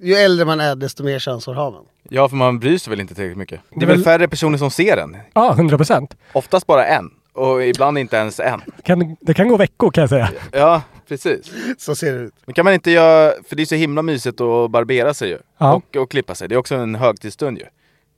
Ju 0.00 0.14
äldre 0.14 0.44
man 0.46 0.60
är 0.60 0.74
desto 0.76 1.04
mer 1.04 1.18
könshår 1.18 1.54
har 1.54 1.70
man. 1.70 1.84
Ja, 2.08 2.28
för 2.28 2.36
man 2.36 2.58
bryr 2.58 2.78
sig 2.78 2.90
väl 2.90 3.00
inte 3.00 3.14
tillräckligt 3.14 3.38
mycket. 3.38 3.60
Det 3.70 3.84
är 3.84 3.86
väl 3.86 3.96
väl- 3.96 4.04
färre 4.04 4.28
personer 4.28 4.58
som 4.58 4.70
ser 4.70 4.96
den. 4.96 5.16
Ja, 5.34 5.52
100 5.52 5.76
procent. 5.76 6.16
Oftast 6.32 6.66
bara 6.66 6.86
en. 6.86 7.10
Och 7.36 7.64
ibland 7.64 7.98
inte 7.98 8.16
ens 8.16 8.40
en. 8.40 8.60
Kan, 8.82 9.16
det 9.20 9.34
kan 9.34 9.48
gå 9.48 9.56
veckor 9.56 9.90
kan 9.90 10.02
jag 10.02 10.10
säga. 10.10 10.30
Ja, 10.52 10.82
precis. 11.08 11.52
Så 11.78 11.94
ser 11.94 12.12
det 12.12 12.18
ut. 12.18 12.34
Men 12.44 12.54
kan 12.54 12.64
man 12.64 12.74
inte 12.74 12.90
göra, 12.90 13.32
för 13.48 13.56
det 13.56 13.62
är 13.62 13.66
så 13.66 13.74
himla 13.74 14.02
mysigt 14.02 14.40
att 14.40 14.70
barbera 14.70 15.14
sig 15.14 15.28
ju. 15.28 15.38
Ja. 15.58 15.74
Och, 15.74 15.96
och 15.96 16.10
klippa 16.10 16.34
sig. 16.34 16.48
Det 16.48 16.54
är 16.54 16.58
också 16.58 16.74
en 16.74 16.94
högtidsstund 16.94 17.58
ju. 17.58 17.64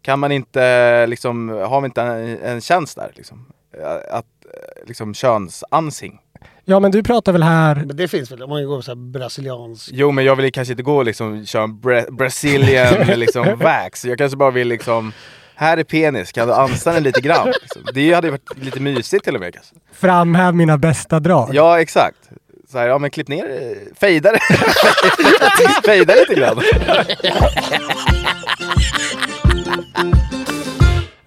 Kan 0.02 0.18
man 0.18 0.32
inte 0.32 1.06
liksom, 1.06 1.48
har 1.48 1.80
vi 1.80 1.84
inte 1.84 2.02
en, 2.02 2.38
en 2.42 2.60
tjänst 2.60 2.96
där 2.96 3.12
liksom? 3.14 3.46
Att, 4.10 4.26
liksom 4.86 5.14
könsansing. 5.14 6.20
Ja, 6.64 6.80
men 6.80 6.90
du 6.90 7.02
pratar 7.02 7.32
väl 7.32 7.42
här... 7.42 7.74
Men 7.74 7.96
det 7.96 8.08
finns 8.08 8.30
väl 8.30 8.42
om 8.42 8.50
man 8.50 8.66
går 8.66 8.80
så 8.80 8.90
här 8.90 8.96
brasiliansk. 8.96 9.90
Jo 9.92 10.10
men 10.10 10.24
jag 10.24 10.36
vill 10.36 10.52
kanske 10.52 10.72
inte 10.72 10.82
gå 10.82 10.96
och 10.96 11.04
liksom 11.04 11.46
köra 11.46 11.62
en 11.62 11.80
bra, 11.80 12.02
Brazilian 12.10 13.06
liksom 13.18 13.58
wax. 13.58 14.04
Jag 14.04 14.18
kanske 14.18 14.36
bara 14.36 14.50
vill 14.50 14.68
liksom, 14.68 15.12
här 15.58 15.76
är 15.76 15.84
penis, 15.84 16.32
kan 16.32 16.48
du 16.48 16.54
ansa 16.54 16.92
den 16.92 17.02
lite 17.02 17.20
grann? 17.20 17.46
Liksom. 17.62 17.82
Det 17.94 18.12
hade 18.12 18.26
ju 18.26 18.30
varit 18.30 18.64
lite 18.64 18.80
mysigt 18.80 19.24
till 19.24 19.34
och 19.34 19.40
med 19.40 19.54
kanske. 19.54 19.74
Framhäv 19.92 20.54
mina 20.54 20.78
bästa 20.78 21.20
drag. 21.20 21.50
Ja 21.52 21.80
exakt. 21.80 22.18
Så 22.72 22.78
här, 22.78 22.88
ja 22.88 22.98
men 22.98 23.10
klipp 23.10 23.28
ner 23.28 23.48
det, 23.48 23.74
fejda 24.00 24.32
det. 24.32 24.40
fejda 25.84 26.14
lite 26.14 26.34
grann. 26.34 26.60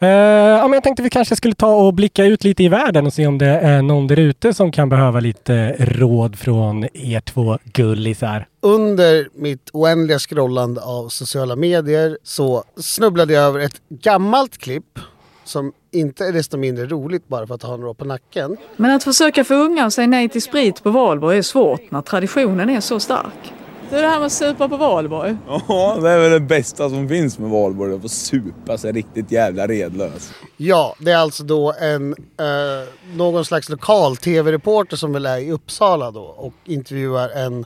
Eh, 0.01 0.10
ja, 0.10 0.67
men 0.67 0.74
jag 0.74 0.84
tänkte 0.84 1.03
vi 1.03 1.10
kanske 1.10 1.36
skulle 1.36 1.55
ta 1.55 1.75
och 1.75 1.93
blicka 1.93 2.25
ut 2.25 2.43
lite 2.43 2.63
i 2.63 2.70
världen 2.70 3.05
och 3.05 3.13
se 3.13 3.27
om 3.27 3.38
det 3.38 3.46
är 3.48 3.81
någon 3.81 4.08
där 4.08 4.20
ute 4.20 4.53
som 4.53 4.72
kan 4.72 4.89
behöva 4.89 5.20
lite 5.20 5.75
råd 5.79 6.36
från 6.39 6.84
er 6.93 7.20
två 7.20 7.58
gullisar. 7.63 8.48
Under 8.62 9.27
mitt 9.34 9.70
oändliga 9.74 10.20
scrollande 10.20 10.81
av 10.81 11.10
sociala 11.10 11.55
medier 11.55 12.17
så 12.24 12.63
snubblade 12.77 13.34
jag 13.34 13.43
över 13.43 13.60
ett 13.60 13.81
gammalt 13.89 14.58
klipp 14.58 15.00
som 15.43 15.74
inte 15.91 16.25
är 16.25 16.34
desto 16.34 16.58
mindre 16.58 16.86
roligt 16.86 17.27
bara 17.27 17.48
för 17.48 17.55
att 17.55 17.63
ha 17.63 17.77
några 17.77 17.93
på 17.93 18.05
nacken. 18.05 18.58
Men 18.77 18.91
att 18.91 19.03
försöka 19.03 19.43
få 19.43 19.53
unga 19.53 19.86
att 19.86 19.93
säga 19.93 20.08
nej 20.08 20.29
till 20.29 20.41
sprit 20.41 20.84
på 20.84 20.89
valborg 20.89 21.38
är 21.38 21.41
svårt 21.41 21.91
när 21.91 22.01
traditionen 22.01 22.70
är 22.70 22.79
så 22.79 23.00
stark. 23.00 23.53
Du, 23.92 24.02
det 24.02 24.08
här 24.08 24.20
med 24.20 24.26
att 24.26 24.32
supa 24.32 24.70
på 24.70 24.78
valborg. 24.78 25.38
Ja, 25.48 25.98
det 26.02 26.10
är 26.10 26.20
väl 26.20 26.32
det 26.32 26.40
bästa 26.40 26.90
som 26.90 27.10
finns 27.10 27.40
med 27.40 27.50
valborg. 27.50 27.96
Att 27.96 28.02
få 28.02 28.10
supa 28.10 28.78
sig 28.78 28.92
riktigt 28.92 29.32
jävla 29.32 29.68
redlös. 29.68 30.34
Ja, 30.58 30.96
det 31.00 31.12
är 31.12 31.18
alltså 31.18 31.44
då 31.44 31.74
en 31.80 32.12
eh, 32.12 33.16
någon 33.16 33.46
slags 33.46 33.70
lokal 33.70 34.18
tv-reporter 34.18 34.98
som 34.98 35.14
väl 35.14 35.26
är 35.26 35.38
i 35.38 35.52
Uppsala 35.52 36.12
då 36.12 36.22
och 36.22 36.54
intervjuar 36.66 37.30
en 37.30 37.66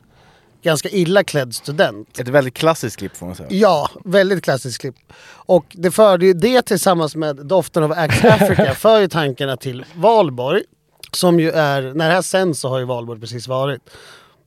ganska 0.64 0.90
illa 0.90 1.24
klädd 1.24 1.56
student. 1.56 2.20
Ett 2.20 2.28
väldigt 2.28 2.54
klassiskt 2.54 2.98
klipp 2.98 3.18
får 3.18 3.26
man 3.26 3.36
säga. 3.36 3.50
Ja, 3.52 3.90
väldigt 4.06 4.44
klassiskt 4.44 4.82
klipp. 4.82 4.96
Och 5.28 5.66
det 5.70 5.92
förde 5.92 6.26
ju 6.26 6.34
det 6.34 6.62
tillsammans 6.62 7.16
med 7.16 7.36
doften 7.36 7.84
av 7.84 7.92
Axe 7.92 8.34
Africa 8.34 8.74
för 8.76 9.00
ju 9.00 9.08
tankarna 9.08 9.58
till 9.58 9.86
Valborg. 9.96 10.62
Som 11.12 11.40
ju 11.40 11.52
är, 11.52 11.82
när 11.82 12.08
det 12.08 12.14
här 12.14 12.22
sänds 12.22 12.60
så 12.60 12.70
har 12.70 12.80
ju 12.80 12.86
Valborg 12.86 13.20
precis 13.20 13.48
varit. 13.48 13.82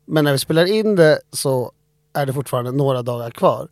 Men 0.09 0.25
när 0.25 0.33
vi 0.33 0.39
spelar 0.39 0.65
in 0.67 0.97
det 0.97 1.19
så 1.33 1.73
är 2.15 2.27
det 2.27 2.33
fortfarande 2.33 2.73
några 2.73 3.03
dagar 3.03 3.31
kvar. 3.31 3.69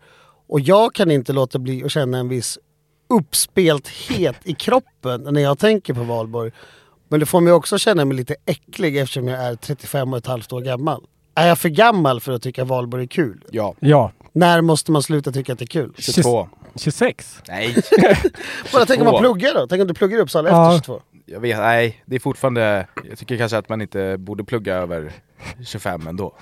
Och 0.48 0.60
jag 0.60 0.94
kan 0.94 1.10
inte 1.10 1.32
låta 1.32 1.58
bli 1.58 1.84
att 1.84 1.90
känna 1.92 2.18
en 2.18 2.28
viss 2.28 2.58
uppspelthet 3.08 4.36
i 4.44 4.54
kroppen 4.54 5.26
när 5.30 5.40
jag 5.40 5.58
tänker 5.58 5.94
på 5.94 6.02
Valborg. 6.02 6.50
Men 7.08 7.20
det 7.20 7.26
får 7.26 7.40
mig 7.40 7.52
också 7.52 7.78
känna 7.78 8.04
mig 8.04 8.16
lite 8.16 8.36
äcklig 8.46 8.96
eftersom 8.98 9.28
jag 9.28 9.42
är 9.44 9.54
35 9.56 10.12
och 10.12 10.18
ett 10.18 10.26
halvt 10.26 10.52
år 10.52 10.60
gammal. 10.60 11.04
Är 11.34 11.48
jag 11.48 11.58
för 11.58 11.68
gammal 11.68 12.20
för 12.20 12.32
att 12.32 12.42
tycka 12.42 12.64
Valborg 12.64 13.02
är 13.02 13.06
kul? 13.08 13.44
Ja. 13.50 13.74
Ja. 13.80 14.12
När 14.32 14.60
måste 14.60 14.92
man 14.92 15.02
sluta 15.02 15.32
tycka 15.32 15.52
att 15.52 15.58
det 15.58 15.64
är 15.64 15.66
kul? 15.66 15.92
22. 15.98 16.48
26. 16.76 17.38
Nej. 17.48 17.74
Bara 18.72 18.86
tänk 18.86 19.00
om 19.00 19.04
man 19.04 19.14
22. 19.14 19.18
pluggar 19.18 19.54
då? 19.54 19.66
Tänk 19.66 19.80
om 19.82 19.88
du 19.88 19.94
pluggar 19.94 20.18
i 20.18 20.20
Uppsala 20.20 20.48
Ja. 20.48 20.74
efter 20.76 20.84
22? 20.86 21.00
Jag 21.26 21.40
vet, 21.40 21.58
nej. 21.58 22.02
Det 22.06 22.16
är 22.16 22.20
fortfarande, 22.20 22.86
jag 23.08 23.18
tycker 23.18 23.36
kanske 23.36 23.58
att 23.58 23.68
man 23.68 23.82
inte 23.82 24.18
borde 24.18 24.44
plugga 24.44 24.74
över 24.74 25.12
25 25.66 26.06
ändå. 26.06 26.34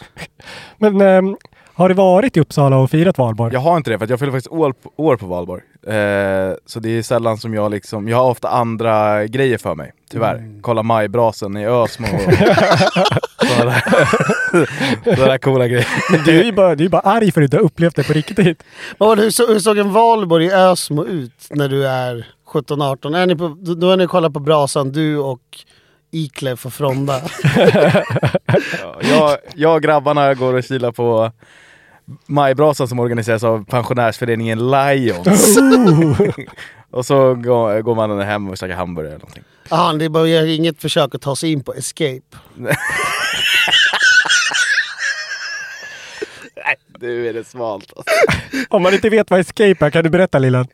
Men 0.78 1.00
ehm, 1.00 1.36
har 1.78 1.88
du 1.88 1.94
varit 1.94 2.36
i 2.36 2.40
Uppsala 2.40 2.76
och 2.76 2.90
firat 2.90 3.18
valborg? 3.18 3.52
Jag 3.52 3.60
har 3.60 3.76
inte 3.76 3.90
det 3.90 3.98
för 3.98 4.04
att 4.04 4.10
jag 4.10 4.18
fyller 4.18 4.32
faktiskt 4.32 4.52
år 4.52 4.72
på, 4.72 4.92
år 4.96 5.16
på 5.16 5.26
valborg. 5.26 5.62
Eh, 5.86 6.52
så 6.66 6.80
det 6.80 6.88
är 6.98 7.02
sällan 7.02 7.38
som 7.38 7.54
jag 7.54 7.70
liksom, 7.70 8.08
jag 8.08 8.16
har 8.16 8.30
ofta 8.30 8.48
andra 8.48 9.26
grejer 9.26 9.58
för 9.58 9.74
mig. 9.74 9.92
Tyvärr. 10.10 10.60
Kolla 10.60 10.82
majbrasen 10.82 11.56
i 11.56 11.66
Ösmo 11.66 12.06
och 12.06 12.20
sådana 13.44 13.74
där, 15.04 15.38
coola 15.38 15.68
grejer. 15.68 15.88
Men 16.10 16.24
du 16.24 16.40
är 16.40 16.44
ju 16.44 16.52
bara, 16.52 16.74
du 16.74 16.84
är 16.84 16.88
bara 16.88 17.02
arg 17.02 17.32
för 17.32 17.40
att 17.40 17.42
du 17.42 17.44
inte 17.44 17.56
har 17.56 17.64
upplevt 17.64 17.96
det 17.96 18.04
på 18.04 18.12
riktigt. 18.12 18.62
Vad 18.98 19.08
var 19.08 19.16
det, 19.16 19.22
hur, 19.22 19.30
så, 19.30 19.46
hur 19.46 19.58
såg 19.58 19.78
en 19.78 19.92
valborg 19.92 20.46
i 20.46 20.52
Ösmo 20.52 21.04
ut 21.04 21.46
när 21.50 21.68
du 21.68 21.86
är 21.86 22.26
17-18? 22.52 23.16
Är 23.16 23.26
ni 23.26 23.36
på, 23.36 23.56
då, 23.60 23.74
då 23.74 23.90
är 23.90 23.96
ni 23.96 24.06
och 24.06 24.10
kollar 24.10 24.30
på 24.30 24.40
brasan, 24.40 24.92
du 24.92 25.18
och 25.18 25.64
Iklef 26.10 26.66
och 26.66 26.72
Fronda. 26.72 27.20
Ja, 28.80 28.98
jag, 29.00 29.38
jag 29.54 29.74
och 29.74 29.82
grabbarna 29.82 30.34
går 30.34 30.54
och 30.54 30.64
kilar 30.64 30.92
på 30.92 31.32
majbrasan 32.26 32.88
som 32.88 32.98
organiseras 32.98 33.44
av 33.44 33.64
pensionärsföreningen 33.64 34.70
Lions. 34.70 35.58
och 36.90 37.06
så 37.06 37.34
går, 37.34 37.80
går 37.80 37.94
man 37.94 38.20
hem 38.20 38.48
och 38.48 38.58
käkar 38.58 38.74
hamburgare 38.74 39.12
eller 39.12 39.20
någonting. 39.20 39.44
Jaha, 39.70 39.92
det 39.92 40.04
är 40.04 40.46
inget 40.46 40.80
försök 40.80 41.14
att 41.14 41.22
ta 41.22 41.36
sig 41.36 41.52
in 41.52 41.62
på 41.62 41.74
Escape. 41.74 42.20
Du 47.00 47.28
är 47.28 47.32
det 47.32 47.44
smalt 47.44 47.92
alltså. 47.96 48.14
Om 48.68 48.82
man 48.82 48.94
inte 48.94 49.08
vet 49.08 49.30
vad 49.30 49.40
escape 49.40 49.86
är, 49.86 49.90
kan 49.90 50.04
du 50.04 50.10
berätta 50.10 50.38
Lillan? 50.38 50.66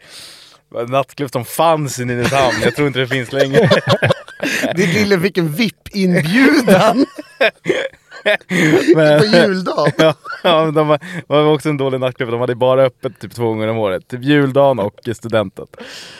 Nattklubb 0.88 1.30
som 1.32 1.44
fanns 1.44 2.00
i 2.00 2.04
Nynäshamn. 2.04 2.56
Jag 2.62 2.76
tror 2.76 2.86
inte 2.86 2.98
det 2.98 3.06
finns 3.06 3.32
längre. 3.32 3.68
Din 4.76 4.90
lille 4.90 5.20
fick 5.20 5.38
en 5.38 5.52
VIP-inbjudan 5.52 7.06
Men- 8.96 9.20
på 9.20 9.24
juldagen. 9.26 9.92
Ja, 9.98 10.14
ja, 10.42 10.64
men 10.64 10.74
de 10.74 10.88
var, 10.88 10.98
det 10.98 11.24
var 11.26 11.54
också 11.54 11.68
en 11.68 11.76
dålig 11.76 12.00
nattklubb. 12.00 12.30
De 12.30 12.40
hade 12.40 12.54
bara 12.54 12.82
öppet 12.82 13.20
typ 13.20 13.34
två 13.34 13.44
gånger 13.44 13.68
om 13.68 13.78
året. 13.78 14.08
Typ 14.08 14.22
juldagen 14.22 14.78
och 14.78 15.00
studenten. 15.16 15.66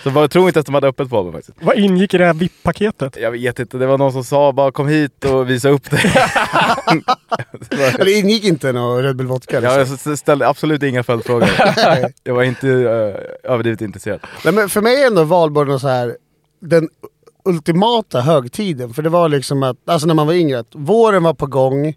Så 0.03 0.09
jag 0.15 0.31
tror 0.31 0.47
inte 0.47 0.61
att 0.61 0.67
de 0.67 0.75
hade 0.75 0.89
öppet 0.89 1.11
på 1.11 1.23
mig 1.23 1.33
faktiskt. 1.33 1.59
Vad 1.61 1.79
ingick 1.79 2.15
i 2.15 2.19
det 2.19 2.27
här 2.27 2.35
VIP-paketet? 2.35 3.17
Jag 3.21 3.31
vet 3.31 3.59
inte, 3.59 3.79
det 3.79 3.87
var 3.87 3.99
någon 3.99 4.13
som 4.13 4.25
sa 4.25 4.53
bara 4.53 4.73
kom 4.73 4.89
hit 4.89 5.25
och 5.25 5.51
visa 5.51 5.69
upp 5.69 5.91
dig. 5.91 6.01
Det 7.99 8.13
ingick 8.13 8.45
inte 8.45 8.73
någon 8.73 9.03
Red 9.03 9.17
Bull 9.17 9.27
Vodka? 9.27 9.61
Ja, 9.61 9.79
liksom. 9.79 10.11
jag 10.11 10.19
ställde 10.19 10.49
absolut 10.49 10.83
inga 10.83 11.03
följdfrågor. 11.03 11.49
jag 12.25 12.35
var 12.35 12.43
inte 12.43 12.67
uh, 12.67 13.17
överdrivet 13.43 13.81
intresserad. 13.81 14.21
Nej, 14.45 14.55
men 14.55 14.69
för 14.69 14.81
mig 14.81 15.03
är 15.03 15.07
ändå 15.07 15.25
valborg 15.25 15.81
så 15.81 15.89
här, 15.89 16.17
den 16.61 16.89
ultimata 17.45 18.21
högtiden. 18.21 18.95
För 18.95 19.03
det 19.03 19.09
var 19.09 19.29
liksom 19.29 19.63
att, 19.63 19.77
alltså 19.85 20.07
när 20.07 20.15
man 20.15 20.27
var 20.27 20.35
yngre, 20.35 20.59
att 20.59 20.75
våren 20.75 21.23
var 21.23 21.35
på 21.35 21.47
gång. 21.47 21.95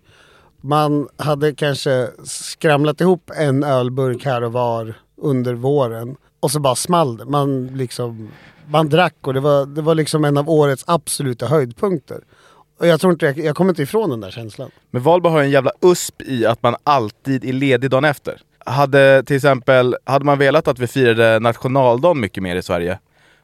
Man 0.62 1.08
hade 1.18 1.54
kanske 1.54 2.10
skramlat 2.24 3.01
ihop 3.01 3.32
en 3.36 3.63
ölburk 3.63 4.25
här 4.25 4.44
och 4.44 4.54
var 4.54 4.94
under 5.22 5.54
våren. 5.54 6.16
Och 6.39 6.51
så 6.51 6.60
bara 6.60 6.75
small 6.75 7.18
det. 7.18 7.25
Man 7.25 7.68
liksom, 7.68 8.30
man 8.68 8.89
drack 8.89 9.16
och 9.22 9.34
det 9.34 9.39
var, 9.39 9.66
det 9.66 9.82
var 9.82 9.96
liksom 9.96 10.25
en 10.25 10.38
av 10.38 10.50
årets 10.50 10.84
absoluta 10.88 11.48
höjdpunkter. 11.48 12.22
Och 12.80 12.88
jag 12.88 13.01
tror 13.01 13.13
inte, 13.13 13.25
jag, 13.25 13.38
jag 13.38 13.56
kommer 13.56 13.70
inte 13.72 13.84
ifrån 13.84 14.10
den 14.10 14.22
där 14.22 14.32
känslan. 14.32 14.72
Men 14.92 15.01
Valborg 15.01 15.34
har 15.34 15.42
en 15.42 15.50
jävla 15.50 15.72
USP 15.82 16.22
i 16.22 16.46
att 16.46 16.63
man 16.63 16.75
alltid 16.84 17.46
är 17.46 17.54
ledig 17.54 17.89
dagen 17.89 18.06
efter. 18.06 18.42
Hade 18.66 19.24
till 19.24 19.36
exempel, 19.36 19.96
hade 20.04 20.25
man 20.25 20.38
velat 20.38 20.68
att 20.68 20.80
vi 20.80 20.88
firade 20.88 21.39
nationaldagen 21.39 22.20
mycket 22.20 22.44
mer 22.44 22.56
i 22.56 22.62
Sverige, 22.63 23.00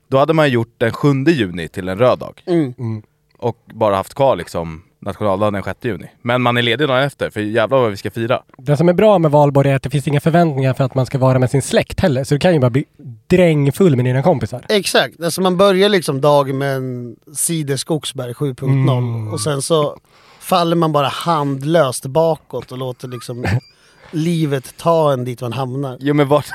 då 0.07 0.17
hade 0.17 0.33
man 0.33 0.49
gjort 0.49 0.73
den 0.77 0.91
7 0.91 1.07
juni 1.27 1.67
till 1.67 1.89
en 1.89 1.97
röd 1.97 2.19
dag. 2.19 2.43
Mm. 2.47 3.01
Och 3.37 3.57
bara 3.73 3.95
haft 3.95 4.13
kvar 4.13 4.35
liksom 4.35 4.83
nationaldagen 4.99 5.53
den 5.53 5.63
6 5.63 5.79
juni. 5.85 6.05
Men 6.21 6.41
man 6.41 6.57
är 6.57 6.61
ledig 6.61 6.87
dagen 6.87 7.03
efter, 7.03 7.29
för 7.29 7.41
jävlar 7.41 7.77
vad 7.79 7.89
vi 7.91 7.97
ska 7.97 8.11
fira. 8.11 8.43
Det 8.57 8.77
som 8.77 8.89
är 8.89 8.93
bra 8.93 9.19
med 9.19 9.31
valborg 9.31 9.69
är 9.69 9.75
att 9.75 9.83
det 9.83 9.89
finns 9.89 10.07
inga 10.07 10.19
förväntningar 10.19 10.73
för 10.73 10.83
att 10.83 10.95
man 10.95 11.05
ska 11.05 11.17
vara 11.17 11.39
med 11.39 11.49
sin 11.49 11.61
släkt 11.61 11.99
heller. 11.99 12.23
Så 12.23 12.35
du 12.35 12.39
kan 12.39 12.53
ju 12.53 12.59
bara 12.59 12.69
bli 12.69 12.85
drängfull 13.27 13.95
med 13.95 14.05
dina 14.05 14.23
kompisar. 14.23 14.65
Exakt, 14.69 15.23
alltså 15.23 15.41
man 15.41 15.57
börjar 15.57 15.89
liksom 15.89 16.21
dagen 16.21 16.57
med 16.57 16.75
en 16.75 17.15
cider 17.35 17.77
Skogsberg 17.77 18.33
7.0 18.33 18.63
Mm. 18.97 19.33
och 19.33 19.41
sen 19.41 19.61
så 19.61 19.97
faller 20.39 20.75
man 20.75 20.91
bara 20.91 21.07
handlöst 21.07 22.05
bakåt 22.05 22.71
och 22.71 22.77
låter 22.77 23.07
liksom 23.07 23.45
livet 24.13 24.77
ta 24.77 25.13
en 25.13 25.23
dit 25.25 25.41
man 25.41 25.53
hamnar. 25.53 25.97
Jo 25.99 26.13
men 26.13 26.27
var, 26.27 26.45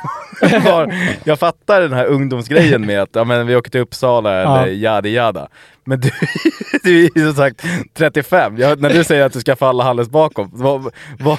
var, 0.65 0.95
jag 1.25 1.39
fattar 1.39 1.81
den 1.81 1.93
här 1.93 2.05
ungdomsgrejen 2.07 2.87
med 2.87 3.03
att 3.03 3.11
ja, 3.13 3.25
men 3.25 3.47
vi 3.47 3.57
åker 3.57 3.71
till 3.71 3.81
Uppsala 3.81 4.33
eller 4.43 4.67
Ja. 4.67 4.69
yada 4.69 5.09
yada. 5.09 5.49
Men 5.89 6.01
du, 6.01 6.11
du 6.83 7.05
är 7.05 7.11
ju 7.19 7.27
som 7.27 7.35
sagt 7.35 7.65
35. 7.95 8.57
Jag, 8.59 8.81
när 8.81 8.91
du 8.91 9.05
säger 9.05 9.25
att 9.25 9.33
du 9.33 9.41
ska 9.41 9.57
falla 9.57 9.85
halvvägs 9.85 10.11
bakom, 10.11 10.51
vad, 10.53 10.83
vad, 10.83 10.93
vad 11.19 11.39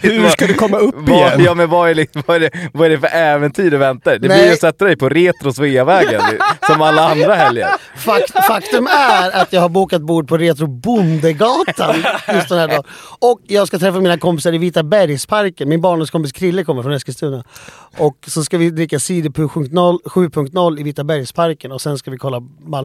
det? 0.00 0.08
Hur 0.08 0.28
ska 0.28 0.46
du 0.46 0.54
komma 0.54 0.78
upp 0.78 1.08
igen? 1.08 1.44
Ja 1.44 1.54
men 1.54 1.70
vad 1.70 1.90
är, 1.90 1.94
det, 1.94 2.26
vad, 2.26 2.36
är 2.36 2.40
det, 2.40 2.50
vad 2.72 2.86
är 2.86 2.90
det 2.90 2.98
för 2.98 3.08
äventyr 3.12 3.70
du 3.70 3.76
väntar? 3.76 4.12
Det 4.12 4.18
blir 4.18 4.28
Nej. 4.28 4.46
ju 4.46 4.52
att 4.52 4.60
sätta 4.60 4.84
dig 4.84 4.96
på 4.96 5.08
retro 5.08 5.52
Sveavägen 5.52 6.22
som 6.66 6.82
alla 6.82 7.08
andra 7.08 7.34
helger. 7.34 7.68
Fakt, 7.96 8.46
faktum 8.46 8.86
är 8.86 9.42
att 9.42 9.52
jag 9.52 9.60
har 9.60 9.68
bokat 9.68 10.02
bord 10.02 10.28
på 10.28 10.36
Retro 10.36 10.66
Bondegatan 10.66 11.94
just 12.34 12.48
den 12.48 12.58
här 12.58 12.68
dagen. 12.68 12.84
Och 13.18 13.40
jag 13.46 13.68
ska 13.68 13.78
träffa 13.78 14.00
mina 14.00 14.18
kompisar 14.18 14.52
i 14.52 14.58
Vita 14.58 14.82
Bergsparken. 14.82 15.68
Min 15.68 15.80
barndomskompis 15.80 16.32
Krille 16.32 16.64
kommer 16.64 16.82
från 16.82 16.92
Eskilstuna. 16.92 17.44
Och 17.98 18.16
så 18.26 18.44
ska 18.44 18.58
vi 18.58 18.70
dricka 18.70 18.98
cider 18.98 19.30
7.0 19.30 19.98
7.0 20.04 20.80
i 20.80 20.82
Vita 20.82 21.04
Bergsparken 21.04 21.72
och 21.72 21.80
sen 21.80 21.98
ska 21.98 22.10
vi 22.10 22.16
kolla 22.16 22.40
Malmö. 22.40 22.84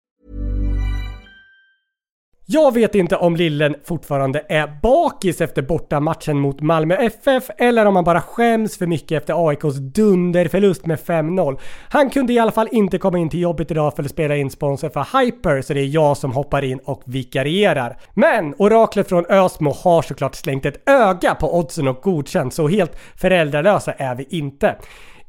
Jag 2.53 2.73
vet 2.73 2.95
inte 2.95 3.15
om 3.15 3.35
Lillen 3.35 3.75
fortfarande 3.83 4.45
är 4.49 4.67
bakis 4.81 5.41
efter 5.41 5.61
bortamatchen 5.61 6.39
mot 6.39 6.61
Malmö 6.61 6.95
FF 6.95 7.43
eller 7.57 7.85
om 7.85 7.95
han 7.95 8.05
bara 8.05 8.21
skäms 8.21 8.77
för 8.77 8.87
mycket 8.87 9.21
efter 9.21 9.49
AIKs 9.49 9.75
dunderförlust 9.75 10.85
med 10.85 10.99
5-0. 10.99 11.59
Han 11.89 12.09
kunde 12.09 12.33
i 12.33 12.39
alla 12.39 12.51
fall 12.51 12.67
inte 12.71 12.97
komma 12.97 13.17
in 13.17 13.29
till 13.29 13.39
jobbet 13.39 13.71
idag 13.71 13.95
för 13.95 14.03
att 14.03 14.09
spela 14.09 14.35
in 14.35 14.49
sponsor 14.49 14.89
för 14.89 15.19
Hyper 15.19 15.61
så 15.61 15.73
det 15.73 15.79
är 15.79 15.85
jag 15.85 16.17
som 16.17 16.31
hoppar 16.31 16.63
in 16.63 16.79
och 16.79 17.01
vikarierar. 17.05 17.97
Men 18.13 18.55
oraklet 18.57 19.09
från 19.09 19.25
Ösmo 19.25 19.73
har 19.83 20.01
såklart 20.01 20.35
slängt 20.35 20.65
ett 20.65 20.89
öga 20.89 21.35
på 21.35 21.57
oddsen 21.57 21.87
och 21.87 22.01
godkänt 22.01 22.53
så 22.53 22.67
helt 22.67 22.95
föräldralösa 23.15 23.91
är 23.91 24.15
vi 24.15 24.27
inte. 24.29 24.75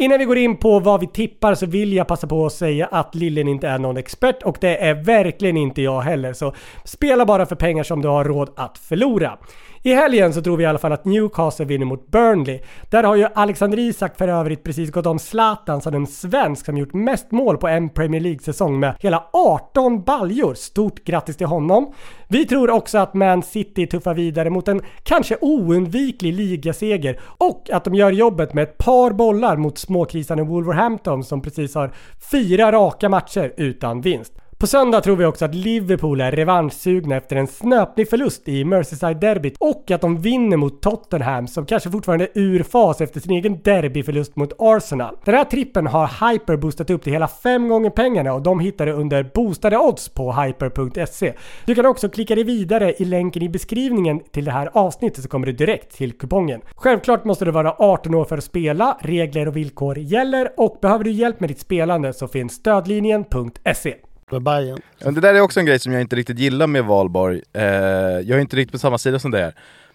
Innan 0.02 0.18
vi 0.18 0.24
går 0.24 0.38
in 0.38 0.56
på 0.56 0.80
vad 0.80 1.00
vi 1.00 1.06
tippar 1.06 1.54
så 1.54 1.66
vill 1.66 1.92
jag 1.92 2.06
passa 2.06 2.26
på 2.26 2.46
att 2.46 2.52
säga 2.52 2.86
att 2.86 3.14
Lillen 3.14 3.48
inte 3.48 3.68
är 3.68 3.78
någon 3.78 3.96
expert 3.96 4.42
och 4.42 4.56
det 4.60 4.76
är 4.76 4.94
verkligen 4.94 5.56
inte 5.56 5.82
jag 5.82 6.00
heller. 6.00 6.32
Så 6.32 6.54
spela 6.84 7.26
bara 7.26 7.46
för 7.46 7.56
pengar 7.56 7.82
som 7.82 8.02
du 8.02 8.08
har 8.08 8.24
råd 8.24 8.50
att 8.56 8.78
förlora. 8.78 9.38
I 9.84 9.94
helgen 9.94 10.32
så 10.32 10.42
tror 10.42 10.56
vi 10.56 10.64
i 10.64 10.66
alla 10.66 10.78
fall 10.78 10.92
att 10.92 11.04
Newcastle 11.04 11.64
vinner 11.64 11.86
mot 11.86 12.10
Burnley. 12.10 12.60
Där 12.90 13.04
har 13.04 13.16
ju 13.16 13.26
Alexander 13.34 13.78
Isak 13.78 14.18
för 14.18 14.28
övrigt 14.28 14.64
precis 14.64 14.90
gått 14.90 15.06
om 15.06 15.18
Zlatan 15.18 15.80
som 15.80 15.92
den 15.92 16.06
svensk 16.06 16.66
som 16.66 16.76
gjort 16.76 16.92
mest 16.92 17.30
mål 17.30 17.58
på 17.58 17.68
en 17.68 17.88
Premier 17.88 18.20
League-säsong 18.20 18.80
med 18.80 18.94
hela 19.00 19.24
18 19.32 20.02
baljor. 20.02 20.54
Stort 20.54 21.04
grattis 21.04 21.36
till 21.36 21.46
honom! 21.46 21.92
Vi 22.28 22.46
tror 22.46 22.70
också 22.70 22.98
att 22.98 23.14
Man 23.14 23.42
City 23.42 23.86
tuffar 23.86 24.14
vidare 24.14 24.50
mot 24.50 24.68
en 24.68 24.82
kanske 25.02 25.36
oundviklig 25.40 26.34
ligaseger 26.34 27.20
och 27.24 27.70
att 27.72 27.84
de 27.84 27.94
gör 27.94 28.10
jobbet 28.10 28.54
med 28.54 28.62
ett 28.62 28.78
par 28.78 29.10
bollar 29.10 29.56
mot 29.56 29.78
småkrisarna 29.78 30.44
Wolverhampton 30.44 31.24
som 31.24 31.42
precis 31.42 31.74
har 31.74 31.92
fyra 32.30 32.72
raka 32.72 33.08
matcher 33.08 33.52
utan 33.56 34.00
vinst. 34.00 34.32
På 34.62 34.66
söndag 34.66 35.00
tror 35.00 35.16
vi 35.16 35.24
också 35.24 35.44
att 35.44 35.54
Liverpool 35.54 36.20
är 36.20 36.32
revanschsugna 36.32 37.16
efter 37.16 37.36
en 37.36 37.46
snöplig 37.46 38.10
förlust 38.10 38.48
i 38.48 38.64
Merseyside-derbyt 38.64 39.56
och 39.60 39.90
att 39.90 40.00
de 40.00 40.20
vinner 40.20 40.56
mot 40.56 40.82
Tottenham 40.82 41.46
som 41.48 41.66
kanske 41.66 41.90
fortfarande 41.90 42.24
är 42.24 42.30
ur 42.34 42.62
fas 42.62 43.00
efter 43.00 43.20
sin 43.20 43.32
egen 43.32 43.62
derbyförlust 43.62 44.36
mot 44.36 44.52
Arsenal. 44.58 45.16
Den 45.24 45.34
här 45.34 45.44
trippen 45.44 45.86
har 45.86 46.30
Hyper 46.30 46.56
boostat 46.56 46.90
upp 46.90 47.02
till 47.02 47.12
hela 47.12 47.28
fem 47.28 47.68
gånger 47.68 47.90
pengarna 47.90 48.34
och 48.34 48.42
de 48.42 48.60
hittar 48.60 48.86
det 48.86 48.92
under 48.92 49.30
boostade 49.34 49.78
odds 49.78 50.08
på 50.08 50.32
hyper.se. 50.32 51.32
Du 51.64 51.74
kan 51.74 51.86
också 51.86 52.08
klicka 52.08 52.34
dig 52.34 52.44
vidare 52.44 52.94
i 52.98 53.04
länken 53.04 53.42
i 53.42 53.48
beskrivningen 53.48 54.20
till 54.20 54.44
det 54.44 54.52
här 54.52 54.70
avsnittet 54.72 55.22
så 55.22 55.28
kommer 55.28 55.46
du 55.46 55.52
direkt 55.52 55.96
till 55.96 56.12
kupongen. 56.12 56.60
Självklart 56.76 57.24
måste 57.24 57.44
du 57.44 57.50
vara 57.50 57.74
18 57.78 58.14
år 58.14 58.24
för 58.24 58.38
att 58.38 58.44
spela, 58.44 58.98
regler 59.00 59.48
och 59.48 59.56
villkor 59.56 59.98
gäller 59.98 60.48
och 60.56 60.78
behöver 60.82 61.04
du 61.04 61.10
hjälp 61.10 61.40
med 61.40 61.50
ditt 61.50 61.60
spelande 61.60 62.12
så 62.12 62.28
finns 62.28 62.52
stödlinjen.se 62.52 63.94
med 64.32 64.42
Bayern. 64.42 64.80
Men 65.04 65.14
det 65.14 65.20
där 65.20 65.34
är 65.34 65.40
också 65.40 65.60
en 65.60 65.66
grej 65.66 65.78
som 65.78 65.92
jag 65.92 66.00
inte 66.00 66.16
riktigt 66.16 66.38
gillar 66.38 66.66
med 66.66 66.84
valborg. 66.84 67.42
Eh, 67.52 67.62
jag 67.62 68.30
är 68.30 68.38
inte 68.38 68.56
riktigt 68.56 68.72
på 68.72 68.78
samma 68.78 68.98
sida 68.98 69.18
som 69.18 69.30
det 69.30 69.40
är. 69.40 69.50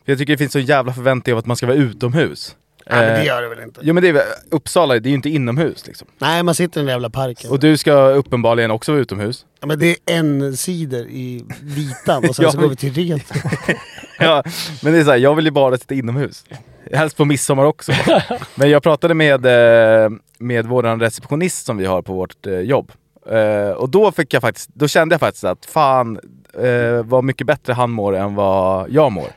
För 0.06 0.12
jag 0.12 0.18
tycker 0.18 0.34
det 0.34 0.38
finns 0.38 0.52
så 0.52 0.60
jävla 0.60 0.94
förväntningar 0.94 1.36
av 1.36 1.40
att 1.40 1.46
man 1.46 1.58
ska 1.58 1.66
vara 1.68 1.78
utomhus. 1.78 2.56
Nej, 2.90 3.00
men 3.00 3.14
det 3.14 3.20
Eh, 3.20 3.26
gör 3.26 3.42
det 3.42 3.50
väl 3.50 3.60
inte? 3.60 3.80
Jo 3.84 3.94
men 3.94 4.04
det 4.04 4.10
är, 4.10 4.22
Uppsala, 4.52 5.00
det 5.00 5.08
är 5.08 5.12
ju 5.12 5.16
inte 5.16 5.30
inomhus 5.30 5.88
liksom. 5.88 6.08
Nej, 6.18 6.44
man 6.44 6.56
sitter 6.56 6.82
i 6.82 6.84
den 6.84 6.92
jävla 6.92 7.10
parken. 7.10 7.52
Och 7.52 7.60
du 7.60 7.78
ska 7.78 7.94
uppenbarligen 7.94 8.72
också 8.72 8.92
vara 8.92 9.02
utomhus. 9.02 9.46
Ja, 9.60 9.68
men 9.68 9.80
det 9.80 9.90
är 9.90 9.98
en 10.06 10.58
cider 10.58 11.06
i 11.08 11.46
vitan 11.62 12.30
och 12.30 12.36
sen 12.36 12.52
så 12.52 12.58
går 12.58 12.70
vi 12.70 12.76
till 12.76 12.94
retro. 12.94 13.50
ja, 14.20 14.44
men 14.84 14.94
det 14.94 15.00
är 15.00 15.04
så 15.04 15.12
här, 15.12 15.18
jag 15.18 15.36
vill 15.36 15.46
ju 15.46 15.52
bara 15.52 15.78
sitta 15.78 15.96
inomhus. 15.96 16.46
Helst 16.94 17.18
på 17.18 17.26
midsommar 17.26 17.64
också. 17.64 17.92
Men 18.56 18.70
jag 18.70 18.84
pratade 18.84 19.14
med, 19.14 19.46
eh, 19.46 20.10
med 20.38 20.66
vår 20.66 21.00
receptionist 21.00 21.66
som 21.66 21.78
vi 21.78 21.86
har 21.86 22.02
på 22.02 22.14
vårt 22.14 22.46
eh, 22.46 22.60
jobb. 22.60 22.92
Eh, 23.32 23.72
och 23.72 23.90
då 23.90 24.12
fick 24.12 24.34
jag 24.34 24.42
faktiskt, 24.42 24.70
då 24.74 24.88
kände 24.88 25.14
jag 25.14 25.20
faktiskt 25.20 25.44
att 25.44 25.66
fan 25.66 26.20
eh, 26.54 27.04
vad 27.06 27.24
mycket 27.24 27.48
bättre 27.48 27.74
han 27.74 27.92
mår 27.92 28.16
än 28.16 28.36
vad 28.36 28.90
jag 28.90 29.12
mår. 29.12 29.28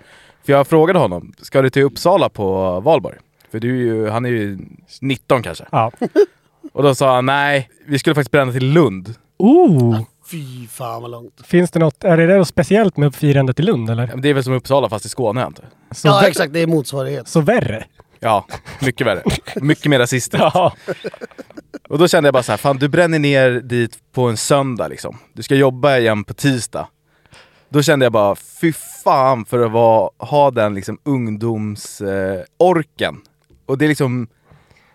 För 0.46 0.52
jag 0.52 0.66
frågade 0.66 0.98
honom, 0.98 1.32
ska 1.42 1.62
du 1.62 1.70
till 1.70 1.82
Uppsala 1.82 2.28
på 2.28 2.80
valborg? 2.80 3.16
För 3.50 3.60
du 3.60 3.70
är 3.70 3.94
ju, 3.94 4.08
han 4.08 4.24
är 4.24 4.30
ju 4.30 4.58
19 5.00 5.42
kanske. 5.42 5.64
Ja. 5.72 5.92
Och 6.72 6.82
då 6.82 6.94
sa 6.94 7.14
han, 7.14 7.26
nej, 7.26 7.70
vi 7.86 7.98
skulle 7.98 8.14
faktiskt 8.14 8.30
bränna 8.30 8.52
till 8.52 8.72
Lund. 8.72 9.14
Oh! 9.38 10.00
Fy 10.30 10.66
fan 10.66 11.02
vad 11.02 11.10
långt. 11.10 11.40
Finns 11.44 11.70
det 11.70 11.78
något, 11.78 12.04
är 12.04 12.16
det 12.16 12.38
något 12.38 12.48
speciellt 12.48 12.96
med 12.96 13.14
firandet 13.14 13.60
i 13.60 13.62
Lund 13.62 13.90
eller? 13.90 14.02
Ja, 14.02 14.08
men 14.12 14.22
Det 14.22 14.28
är 14.28 14.34
väl 14.34 14.44
som 14.44 14.52
Uppsala 14.52 14.88
fast 14.88 15.04
i 15.06 15.08
Skåne 15.08 15.44
antar 15.44 15.64
jag. 15.88 15.96
Så, 15.96 16.08
Ja 16.08 16.26
exakt, 16.28 16.52
det 16.52 16.60
är 16.60 16.66
motsvarighet. 16.66 17.28
så 17.28 17.40
värre? 17.40 17.84
Ja, 18.20 18.46
mycket 18.80 19.06
värre. 19.06 19.22
Mycket 19.56 19.86
mer 19.86 19.98
rasistiskt. 19.98 20.44
Ja. 20.54 20.74
Och 21.88 21.98
då 21.98 22.08
kände 22.08 22.26
jag 22.26 22.34
bara 22.34 22.42
så 22.42 22.52
här, 22.52 22.56
fan 22.56 22.76
du 22.76 22.88
bränner 22.88 23.18
ner 23.18 23.50
dit 23.50 23.98
på 24.12 24.28
en 24.28 24.36
söndag 24.36 24.88
liksom. 24.88 25.18
Du 25.32 25.42
ska 25.42 25.54
jobba 25.54 25.98
igen 25.98 26.24
på 26.24 26.34
tisdag. 26.34 26.88
Då 27.68 27.82
kände 27.82 28.04
jag 28.04 28.12
bara, 28.12 28.34
fy 28.34 28.72
fan 29.04 29.44
för 29.44 29.58
att 29.58 29.72
vara, 29.72 30.10
ha 30.18 30.50
den 30.50 30.74
liksom 30.74 30.98
ungdomsorken. 31.02 33.14
Eh, 33.14 33.20
och 33.66 33.78
det 33.78 33.84
är 33.84 33.88
liksom, 33.88 34.28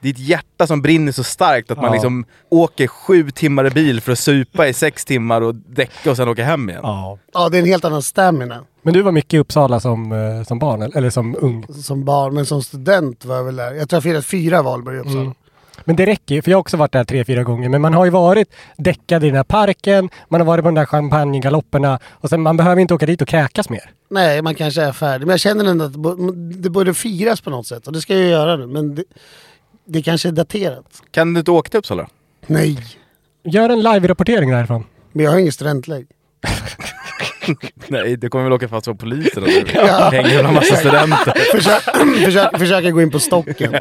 ditt 0.06 0.20
hjärta 0.20 0.68
som 0.68 0.82
brinner 0.82 1.12
så 1.12 1.24
starkt 1.24 1.72
att 1.72 1.78
man 1.78 1.86
Ja. 1.86 1.92
liksom 1.94 2.26
åker 2.50 2.88
sju 2.88 3.32
timmar 3.32 3.68
i 3.68 3.70
bil 3.70 4.02
för 4.02 4.12
att 4.12 4.20
supa 4.20 4.68
i 4.68 4.74
sex 4.74 5.06
timmar 5.06 5.42
och 5.42 5.56
däcka 5.56 6.12
och 6.12 6.18
sen 6.18 6.30
åka 6.30 6.44
hem 6.44 6.70
igen. 6.70 6.82
ja. 6.84 7.18
Ja, 7.34 7.50
det 7.50 7.58
är 7.58 7.62
en 7.62 7.68
helt 7.68 7.86
annan 7.86 8.02
stamina. 8.02 8.64
Men 8.82 8.94
du 8.94 9.02
var 9.02 9.12
mycket 9.12 9.34
i 9.34 9.38
Uppsala 9.38 9.80
som, 9.80 10.12
eh, 10.12 10.44
som 10.48 10.60
barn 10.60 10.82
eller, 10.82 11.10
som 11.10 11.36
ung? 11.42 11.66
Som 11.84 12.06
barn, 12.06 12.34
men 12.34 12.46
som 12.46 12.64
student 12.64 13.26
var 13.26 13.36
jag 13.36 13.44
väl 13.44 13.56
där. 13.56 13.74
Jag 13.74 13.90
tror 13.90 13.98
jag 13.98 14.04
firat 14.04 14.26
fyra 14.26 14.62
valborg 14.62 14.98
i 14.98 15.00
Uppsala. 15.00 15.22
Mm. 15.22 15.34
Men 15.86 15.96
det 15.96 16.06
räcker 16.06 16.36
ju, 16.36 16.42
för 16.42 16.52
jag 16.52 16.58
har 16.58 16.62
också 16.62 16.78
varit 16.78 16.92
där 16.92 17.04
tre, 17.04 17.26
fyra 17.26 17.44
gånger. 17.44 17.70
Men 17.70 17.82
man 17.82 17.94
har 17.94 18.06
ju 18.06 18.12
varit 18.12 18.48
däckad 18.78 19.24
i 19.24 19.28
den 19.28 19.36
här 19.36 19.44
parken, 19.44 20.10
man 20.30 20.42
har 20.42 20.46
varit 20.46 20.64
på 20.64 20.68
de 20.68 20.76
där 20.76 20.86
champagnegalopperna 20.86 22.00
och 22.12 22.30
sen 22.30 22.42
man 22.42 22.58
behöver 22.58 22.82
inte 22.82 22.94
åka 22.94 23.06
dit 23.06 23.22
och 23.22 23.28
kräkas 23.28 23.70
mer. 23.70 23.92
Nej, 24.10 24.42
man 24.42 24.56
kanske 24.56 24.82
är 24.82 24.92
färdig. 24.92 25.26
Men 25.26 25.34
jag 25.34 25.40
känner 25.40 25.66
ändå 25.66 25.86
att 25.86 25.94
det 25.94 26.00
bo- 26.00 26.32
det 26.32 26.70
borde 26.70 26.94
firas 26.94 27.42
på 27.42 27.50
något 27.50 27.68
sätt. 27.68 27.88
Och 27.88 27.94
det 27.94 28.02
ska 28.02 28.14
jag 28.14 28.24
ju 28.24 28.30
göra 28.30 28.56
nu. 28.56 28.68
Men 28.68 28.96
det, 28.96 29.04
det 29.86 30.02
kanske 30.02 30.28
är 30.28 30.32
daterat. 30.32 31.02
Kan 31.12 31.34
du 31.34 31.40
inte 31.40 31.52
åka 31.52 31.70
till 31.70 31.78
Uppsala? 31.80 32.08
Nej. 32.48 32.78
Gör 33.44 33.70
en 33.70 33.82
live-rapportering 33.82 34.52
därifrån. 34.52 34.84
Men 35.12 35.26
jag 35.26 35.32
har 35.32 35.40
ingen 35.40 35.52
studentlägg. 35.52 36.08
Nej, 37.88 38.18
det 38.18 38.30
kommer 38.30 38.44
väl 38.44 38.54
åka 38.54 38.68
fast 38.68 38.86
på 38.88 38.96
polisen 38.96 39.44
och 39.44 39.50
du 39.66 39.66
Ja. 39.74 40.10
hänger 40.12 40.36
med 40.36 40.46
en 40.46 40.54
massa 40.54 40.76
studenter. 40.80 41.34
Försök, 41.52 42.58
försök, 42.60 42.94
gå 42.94 43.02
in 43.02 43.12
på 43.12 43.20
stocken. 43.20 43.76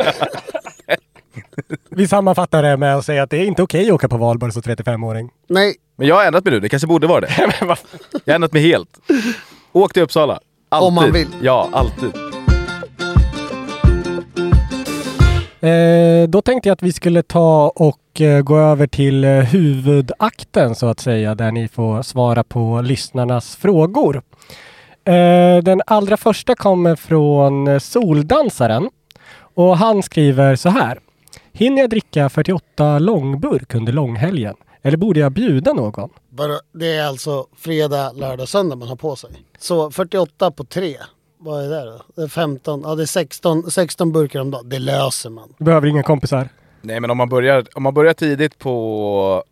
Vi 1.91 2.09
sammanfattar 2.09 2.63
det 2.63 2.77
med 2.77 2.97
att 2.97 3.05
säga 3.05 3.23
att 3.23 3.31
det 3.31 3.37
är 3.37 3.45
inte 3.45 3.63
okej 3.63 3.87
att 3.87 3.93
åka 3.95 4.09
på 4.09 4.17
valborg 4.17 4.53
som 4.53 4.63
35-åring. 4.63 5.31
Nej. 5.49 5.75
Men 5.97 6.09
jag 6.09 6.15
har 6.15 6.25
ändrat 6.25 6.45
mig 6.45 6.55
nu, 6.55 6.61
det 6.61 6.69
kanske 6.69 6.87
borde 6.87 7.07
vara 7.07 7.21
det. 7.21 7.33
Jag 7.39 7.67
har 7.67 7.79
ändrat 8.35 8.53
mig 8.53 8.63
helt. 8.63 8.99
Åk 9.73 9.93
till 9.93 10.03
Uppsala. 10.03 10.41
Alltid. 10.69 10.87
Om 10.89 10.95
man 10.95 11.13
vill. 11.13 11.29
Ja, 11.43 11.69
alltid. 11.73 12.11
Eh, 15.65 16.29
då 16.29 16.43
tänkte 16.43 16.69
jag 16.69 16.75
att 16.75 16.83
vi 16.83 16.93
skulle 16.93 17.23
ta 17.23 17.73
och 17.77 18.21
eh, 18.21 18.43
gå 18.43 18.59
över 18.59 18.87
till 18.87 19.25
eh, 19.25 19.31
huvudakten 19.31 20.75
så 20.75 20.87
att 20.87 21.01
säga, 21.01 21.35
där 21.35 21.53
ni 21.53 21.69
får 21.69 22.03
svara 22.03 22.45
på 22.45 22.81
lyssnarnas 22.81 23.57
frågor. 23.57 24.23
Eh, 25.05 25.63
den 25.63 25.83
allra 25.87 26.17
första 26.17 26.55
kommer 26.55 26.97
från 26.97 27.69
eh, 27.69 27.79
Soldansaren 27.79 28.91
och 29.55 29.77
han 29.77 30.03
skriver 30.03 30.57
så 30.57 30.69
här. 30.69 30.99
Hinner 31.53 31.81
jag 31.81 31.91
dricka 31.91 32.29
48 32.29 32.99
långburk 32.99 33.75
under 33.75 33.93
långhelgen? 33.93 34.55
Eller 34.83 34.97
borde 34.97 35.21
jag 35.21 35.33
bjuda 35.33 35.73
någon? 35.73 36.11
Det 36.73 36.97
är 36.97 37.07
alltså 37.07 37.47
fredag, 37.57 38.13
lördag, 38.13 38.49
söndag 38.49 38.77
man 38.77 38.89
har 38.89 38.97
på 38.97 39.17
sig. 39.17 39.31
Så 39.59 39.91
48 39.91 40.51
på 40.51 40.65
3. 40.65 40.97
Vad 41.45 41.65
är 41.65 41.69
det 41.69 41.85
då? 41.85 42.03
Det 42.17 42.23
är 42.23 42.29
15, 42.29 42.83
ja 42.85 42.95
det 42.95 43.03
är 43.03 43.07
16, 43.07 43.71
16 43.71 44.13
burkar 44.13 44.41
om 44.41 44.51
dagen. 44.51 44.69
Det 44.69 44.79
löser 44.79 45.31
man. 45.31 45.55
Du 45.59 45.65
behöver 45.65 45.87
inga 45.89 46.03
kompisar. 46.03 46.49
Nej 46.83 47.01
men 47.01 47.11
om 47.11 47.17
man 47.17 47.29
börjar, 47.29 47.65
om 47.75 47.83
man 47.83 47.95
börjar 47.95 48.15
tidigt 48.15 48.59
på 48.59 49.45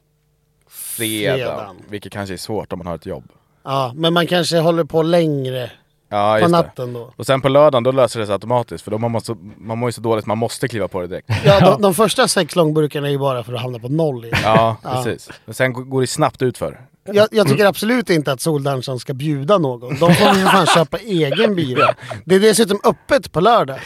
fredag, 0.69 1.35
Fredagen. 1.37 1.77
vilket 1.89 2.13
kanske 2.13 2.35
är 2.35 2.37
svårt 2.37 2.73
om 2.73 2.79
man 2.79 2.87
har 2.87 2.95
ett 2.95 3.07
jobb. 3.07 3.25
Ja, 3.65 3.93
men 3.97 4.13
man 4.13 4.27
kanske 4.27 4.59
håller 4.59 4.85
på 4.85 5.03
längre 5.03 5.71
Ja, 6.09 6.35
på 6.35 6.41
just 6.41 6.51
natten 6.53 6.93
det. 6.93 6.99
då. 6.99 7.13
Och 7.17 7.27
sen 7.27 7.41
på 7.41 7.49
lördagen, 7.49 7.83
då 7.83 7.93
löser 7.93 8.21
det 8.21 8.27
sig 8.27 8.33
automatiskt. 8.33 8.85
För 8.85 8.91
då 8.91 8.99
man, 8.99 9.11
måste, 9.11 9.37
man 9.57 9.79
mår 9.79 9.89
ju 9.89 9.93
så 9.93 10.01
dåligt, 10.01 10.27
man 10.27 10.39
måste 10.39 10.69
kliva 10.69 10.89
på 10.89 11.01
det 11.01 11.07
direkt. 11.07 11.29
Ja, 11.45 11.61
de, 11.61 11.83
de 11.83 11.95
första 11.95 12.29
sex 12.29 12.57
långburkarna 12.57 13.07
är 13.07 13.11
ju 13.13 13.19
bara 13.19 13.45
för 13.45 13.53
att 13.55 13.61
hamna 13.61 13.79
på 13.79 13.89
noll 13.89 14.25
igen. 14.25 14.39
Ja, 14.45 14.77
precis. 14.83 15.31
Men 15.45 15.55
sen 15.55 15.91
går 15.91 16.01
det 16.01 16.07
snabbt 16.07 16.43
ut 16.43 16.59
för. 16.59 16.81
Jag, 17.05 17.29
jag 17.31 17.49
tycker 17.49 17.67
absolut 17.67 18.11
inte 18.11 18.33
att 18.33 18.41
Soldansson 18.41 19.01
ska 19.01 19.15
bjuda 19.15 19.59
någon. 19.59 19.99
De 19.99 20.15
får 20.15 20.29
ju 20.29 20.35
för 20.35 20.51
fan 20.51 20.67
köpa 20.67 20.99
egen 20.99 21.55
bira. 21.55 21.95
Det 22.25 22.35
är 22.35 22.41
dessutom 22.41 22.81
öppet 22.85 23.33
på 23.33 23.41
lördag. 23.41 23.79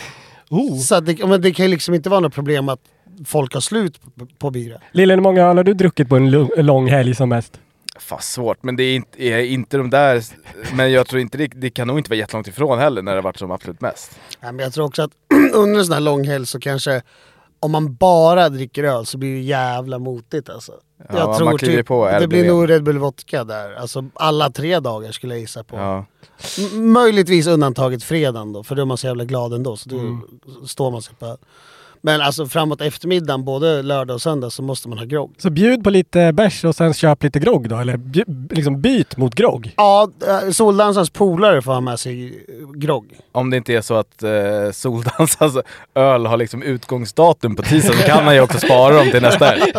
Så 0.86 0.94
att 0.94 1.06
det, 1.06 1.26
men 1.26 1.40
det 1.40 1.52
kan 1.52 1.66
ju 1.66 1.70
liksom 1.70 1.94
inte 1.94 2.10
vara 2.10 2.20
något 2.20 2.34
problem 2.34 2.68
att 2.68 2.80
folk 3.26 3.54
har 3.54 3.60
slut 3.60 4.00
på, 4.18 4.26
på 4.38 4.50
bira. 4.50 4.80
Lille, 4.92 5.14
hur 5.14 5.20
många 5.20 5.42
öl 5.42 5.56
har 5.56 5.64
du 5.64 5.74
druckit 5.74 6.08
på 6.08 6.16
en 6.16 6.30
lång 6.56 6.88
helg 6.88 7.14
som 7.14 7.28
mest? 7.28 7.60
Fast 7.98 8.32
svårt, 8.32 8.62
men 8.62 8.76
det 8.76 8.82
är 8.82 8.96
inte, 8.96 9.22
är 9.22 9.38
inte 9.38 9.76
de 9.76 9.90
där... 9.90 10.22
Men 10.74 10.92
jag 10.92 11.06
tror 11.06 11.20
inte 11.20 11.38
det, 11.38 11.46
det 11.46 11.70
kan 11.70 11.88
nog 11.88 11.98
inte 11.98 12.10
vara 12.10 12.18
jättelångt 12.18 12.48
ifrån 12.48 12.78
heller 12.78 13.02
när 13.02 13.12
det 13.12 13.18
har 13.18 13.22
varit 13.22 13.38
som 13.38 13.50
absolut 13.50 13.80
mest. 13.80 14.18
Ja, 14.40 14.52
men 14.52 14.58
jag 14.58 14.72
tror 14.72 14.84
också 14.84 15.02
att 15.02 15.10
under 15.54 15.78
en 15.78 15.84
sån 15.84 15.92
här 15.94 16.00
lång 16.00 16.24
helg 16.24 16.46
så 16.46 16.60
kanske 16.60 17.02
om 17.66 17.72
man 17.72 17.94
bara 17.94 18.48
dricker 18.48 18.84
öl 18.84 19.06
så 19.06 19.18
blir 19.18 19.34
det 19.34 19.40
jävla 19.40 19.98
motigt 19.98 20.48
alltså. 20.50 20.72
Ja, 21.08 21.18
jag 21.18 21.36
tror 21.36 21.58
typ, 21.58 21.86
på 21.86 22.08
det 22.20 22.28
blir 22.28 22.48
nog 22.48 22.70
Red 22.70 22.82
Bull 22.82 22.98
Vodka 22.98 23.44
där. 23.44 23.74
Alltså 23.74 24.04
alla 24.14 24.50
tre 24.50 24.80
dagar 24.80 25.12
skulle 25.12 25.34
jag 25.34 25.40
gissa 25.40 25.64
på. 25.64 25.76
Ja. 25.76 26.06
M- 26.74 26.92
möjligtvis 26.92 27.46
undantaget 27.46 28.02
fredagen 28.02 28.52
då, 28.52 28.62
för 28.62 28.74
då 28.74 28.82
är 28.82 28.86
man 28.86 28.96
så 28.96 29.06
jävla 29.06 29.24
glad 29.24 29.52
ändå. 29.54 29.76
Så 29.76 29.88
då 29.88 29.98
Mm. 29.98 30.20
står 30.66 30.90
man 30.90 31.02
sig 31.02 31.14
på. 31.14 31.36
Men 32.06 32.20
alltså 32.20 32.46
framåt 32.46 32.80
eftermiddagen, 32.80 33.44
både 33.44 33.82
lördag 33.82 34.14
och 34.14 34.22
söndag, 34.22 34.50
så 34.50 34.62
måste 34.62 34.88
man 34.88 34.98
ha 34.98 35.04
grogg. 35.04 35.34
Så 35.38 35.50
bjud 35.50 35.84
på 35.84 35.90
lite 35.90 36.32
bärs 36.32 36.64
och 36.64 36.74
sen 36.74 36.94
köp 36.94 37.22
lite 37.22 37.38
grogg 37.38 37.68
då? 37.68 37.76
Eller 37.76 37.96
bju- 37.96 38.54
liksom 38.54 38.80
byt 38.80 39.16
mot 39.16 39.34
grogg? 39.34 39.74
Ja, 39.76 40.10
eh, 40.26 40.50
Soldansans 40.50 41.10
polare 41.10 41.62
får 41.62 41.72
ha 41.72 41.80
med 41.80 42.00
sig 42.00 42.44
grogg. 42.74 43.06
Om 43.32 43.50
det 43.50 43.56
inte 43.56 43.74
är 43.74 43.80
så 43.80 43.94
att 43.94 44.22
eh, 44.22 44.30
Soldans 44.72 45.36
alltså, 45.38 45.62
öl 45.94 46.26
har 46.26 46.36
liksom 46.36 46.62
utgångsdatum 46.62 47.56
på 47.56 47.62
tisdag 47.62 47.92
så 47.92 48.02
kan 48.02 48.24
han 48.24 48.34
ju 48.34 48.40
också 48.40 48.58
spara 48.58 48.94
dem 48.96 49.10
till 49.10 49.22
nästa 49.22 49.44
helg. 49.44 49.72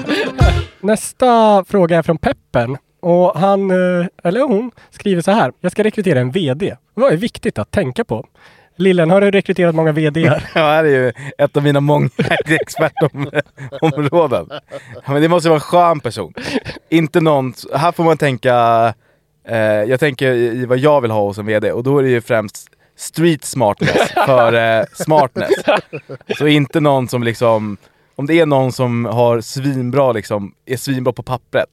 Nästa 0.80 1.64
fråga 1.64 1.98
är 1.98 2.02
från 2.02 2.18
Peppen. 2.18 2.76
Och 3.00 3.38
han, 3.38 3.70
eh, 3.70 4.06
eller 4.24 4.40
hon, 4.40 4.70
skriver 4.90 5.22
så 5.22 5.30
här. 5.30 5.52
Jag 5.60 5.72
ska 5.72 5.84
rekrytera 5.84 6.20
en 6.20 6.30
VD. 6.30 6.76
Vad 6.94 7.12
är 7.12 7.16
viktigt 7.16 7.58
att 7.58 7.70
tänka 7.70 8.04
på? 8.04 8.26
Lillen, 8.78 9.10
har 9.10 9.20
du 9.20 9.30
rekryterat 9.30 9.74
många 9.74 9.92
VDar? 9.92 10.50
Ja, 10.54 10.60
här 10.60 10.84
är 10.84 10.88
ju 10.88 11.12
ett 11.38 11.56
av 11.56 11.62
mina 11.62 11.80
många 11.80 12.08
expertområden. 12.44 14.46
Ja, 14.50 14.60
men 15.06 15.22
det 15.22 15.28
måste 15.28 15.48
vara 15.48 15.56
en 15.56 15.60
skön 15.60 16.00
person. 16.00 16.34
Inte 16.88 17.20
någon... 17.20 17.54
Här 17.74 17.92
får 17.92 18.04
man 18.04 18.18
tänka... 18.18 18.54
Eh, 19.48 19.58
jag 19.58 20.00
tänker 20.00 20.32
i 20.32 20.46
i 20.46 20.66
vad 20.66 20.78
jag 20.78 21.00
vill 21.00 21.10
ha 21.10 21.20
hos 21.20 21.38
en 21.38 21.46
VD 21.46 21.72
och 21.72 21.82
då 21.82 21.98
är 21.98 22.02
det 22.02 22.08
ju 22.08 22.20
främst 22.20 22.68
street 22.96 23.44
smartness 23.44 24.12
för 24.26 24.52
eh, 24.52 24.84
smartness. 24.92 25.52
Så 26.38 26.46
inte 26.46 26.80
någon 26.80 27.08
som 27.08 27.22
liksom... 27.22 27.76
Om 28.14 28.26
det 28.26 28.40
är 28.40 28.46
någon 28.46 28.72
som 28.72 29.04
har 29.04 29.40
svinbra 29.40 30.12
liksom, 30.12 30.54
är 30.66 30.76
svinbra 30.76 31.12
på 31.12 31.22
pappret, 31.22 31.68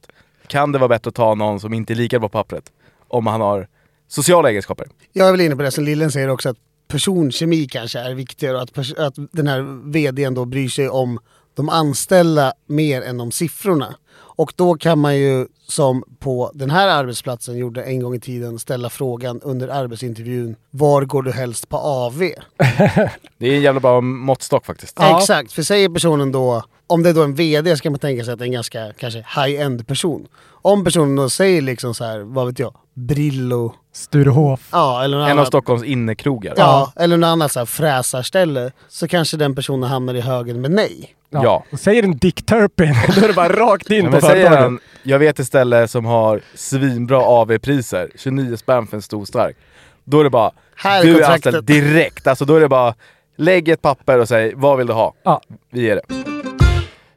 kan 0.46 0.72
det 0.72 0.78
vara 0.78 0.88
bättre 0.88 1.08
att 1.08 1.14
ta 1.14 1.34
någon 1.34 1.60
som 1.60 1.74
inte 1.74 1.92
är 1.92 1.94
lika 1.94 2.18
bra 2.18 2.28
på 2.28 2.38
pappret. 2.38 2.64
Om 3.08 3.26
han 3.26 3.40
har 3.40 3.66
sociala 4.08 4.50
egenskaper. 4.50 4.86
Jag 5.12 5.28
är 5.28 5.32
väl 5.32 5.40
inne 5.40 5.56
på 5.56 5.62
det 5.62 5.70
som 5.70 5.84
Lillen 5.84 6.10
säger 6.10 6.28
också, 6.28 6.48
att 6.48 6.56
personkemi 6.88 7.68
kanske 7.68 7.98
är 7.98 8.14
viktigare 8.14 8.56
och 8.56 8.62
att, 8.62 8.98
att 8.98 9.14
den 9.32 9.46
här 9.46 9.90
vdn 9.92 10.34
då 10.34 10.44
bryr 10.44 10.68
sig 10.68 10.88
om 10.88 11.18
de 11.54 11.68
anställda 11.68 12.52
mer 12.66 13.02
än 13.02 13.20
om 13.20 13.32
siffrorna. 13.32 13.96
Och 14.18 14.52
då 14.56 14.74
kan 14.74 14.98
man 14.98 15.16
ju, 15.16 15.46
som 15.66 16.02
på 16.18 16.50
den 16.54 16.70
här 16.70 16.88
arbetsplatsen 16.88 17.56
gjorde 17.56 17.82
en 17.82 18.00
gång 18.00 18.14
i 18.14 18.20
tiden, 18.20 18.58
ställa 18.58 18.90
frågan 18.90 19.40
under 19.40 19.68
arbetsintervjun, 19.68 20.56
var 20.70 21.02
går 21.02 21.22
du 21.22 21.32
helst 21.32 21.68
på 21.68 21.76
AV? 21.76 22.18
Det 23.38 23.46
är 23.46 23.54
en 23.54 23.62
jävla 23.62 23.80
bra 23.80 24.00
måttstock 24.00 24.66
faktiskt. 24.66 24.98
Exakt, 25.00 25.52
för 25.52 25.62
säger 25.62 25.88
personen 25.88 26.32
då, 26.32 26.62
om 26.86 27.02
det 27.02 27.08
är 27.08 27.14
då 27.14 27.22
en 27.22 27.34
VD 27.34 27.76
ska 27.76 27.90
man 27.90 27.98
tänka 27.98 28.24
sig 28.24 28.32
att 28.32 28.38
det 28.38 28.44
är 28.44 28.46
en 28.46 28.52
ganska 28.52 28.92
kanske 28.92 29.18
high-end 29.18 29.86
person. 29.86 30.26
Om 30.46 30.84
personen 30.84 31.16
då 31.16 31.30
säger 31.30 31.62
liksom 31.62 31.94
så 31.94 32.04
här, 32.04 32.20
vad 32.20 32.46
vet 32.46 32.58
jag, 32.58 32.74
Brillo. 32.94 33.74
Sturehof. 33.96 34.60
Ja, 34.72 35.04
eller 35.04 35.16
En 35.16 35.22
av 35.22 35.30
annat. 35.30 35.46
Stockholms 35.46 35.84
innekrogar. 35.84 36.54
Ja, 36.56 36.92
eller 36.96 37.16
något 37.16 37.26
annat 37.26 37.52
så 37.52 37.58
här 37.58 37.66
fräsarställe. 37.66 38.72
Så 38.88 39.08
kanske 39.08 39.36
den 39.36 39.54
personen 39.54 39.90
hamnar 39.90 40.14
i 40.14 40.20
högen 40.20 40.60
med 40.60 40.70
nej. 40.70 41.14
Ja. 41.30 41.64
Och 41.72 41.80
Säger 41.80 42.02
en 42.02 42.16
Dick 42.16 42.46
Turpin, 42.46 42.94
då 43.14 43.24
är 43.24 43.28
det 43.28 43.34
bara 43.34 43.48
rakt 43.48 43.90
in 43.90 44.04
Ja, 44.04 44.20
på 44.20 44.48
han, 44.48 44.78
jag 45.02 45.18
vet 45.18 45.40
ett 45.40 45.46
ställe 45.46 45.88
som 45.88 46.04
har 46.04 46.40
svinbra 46.54 47.22
AV-priser, 47.22 48.10
29 48.16 48.56
spänn 48.56 48.86
för 48.86 48.96
en 48.96 49.02
stor 49.02 49.24
stark. 49.24 49.56
Då 50.04 50.20
är 50.20 50.24
det 50.24 50.30
bara, 50.30 50.50
Här 50.76 51.00
är 51.00 51.04
du 51.04 51.22
är 51.22 51.30
anställd 51.30 51.64
direkt. 51.64 52.26
Alltså 52.26 52.44
då 52.44 52.56
är 52.56 52.60
det 52.60 52.68
bara, 52.68 52.94
lägg 53.36 53.68
ett 53.68 53.82
papper 53.82 54.18
och 54.18 54.28
säg, 54.28 54.52
vad 54.54 54.78
vill 54.78 54.86
du 54.86 54.92
ha? 54.92 55.14
Ja. 55.22 55.40
Vi 55.72 55.80
ger 55.80 55.94
det. 55.94 56.14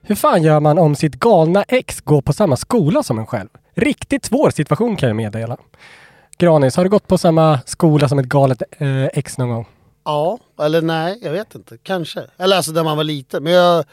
Hur 0.02 0.16
fan 0.16 0.44
gör 0.44 0.60
man 0.60 0.78
om 0.80 0.96
sitt 0.96 1.16
galna 1.16 1.64
ex 1.68 2.02
går 2.02 2.22
på 2.22 2.34
samma 2.34 2.56
skola 2.56 3.04
som 3.04 3.20
en 3.20 3.26
själv? 3.26 3.50
Riktigt 3.76 4.26
svår 4.26 4.50
situation 4.50 4.96
kan 4.96 5.10
jag 5.10 5.16
meddela. 5.16 5.58
Granis, 6.40 6.76
har 6.76 6.84
du 6.84 6.90
gått 6.90 7.08
på 7.08 7.18
samma 7.18 7.60
skola 7.66 8.10
som 8.10 8.20
ett 8.20 8.26
galet 8.26 8.64
eh, 8.78 9.06
ex 9.06 9.38
någon 9.38 9.50
gång? 9.50 9.68
Ja, 10.06 10.40
eller 10.62 10.82
nej, 10.82 11.20
jag 11.22 11.32
vet 11.32 11.56
inte. 11.56 11.78
Kanske. 11.84 12.22
Eller 12.38 12.56
alltså 12.56 12.72
där 12.72 12.84
man 12.84 12.98
var 12.98 13.04
liten. 13.04 13.44
Men 13.44 13.54
jag... 13.54 13.78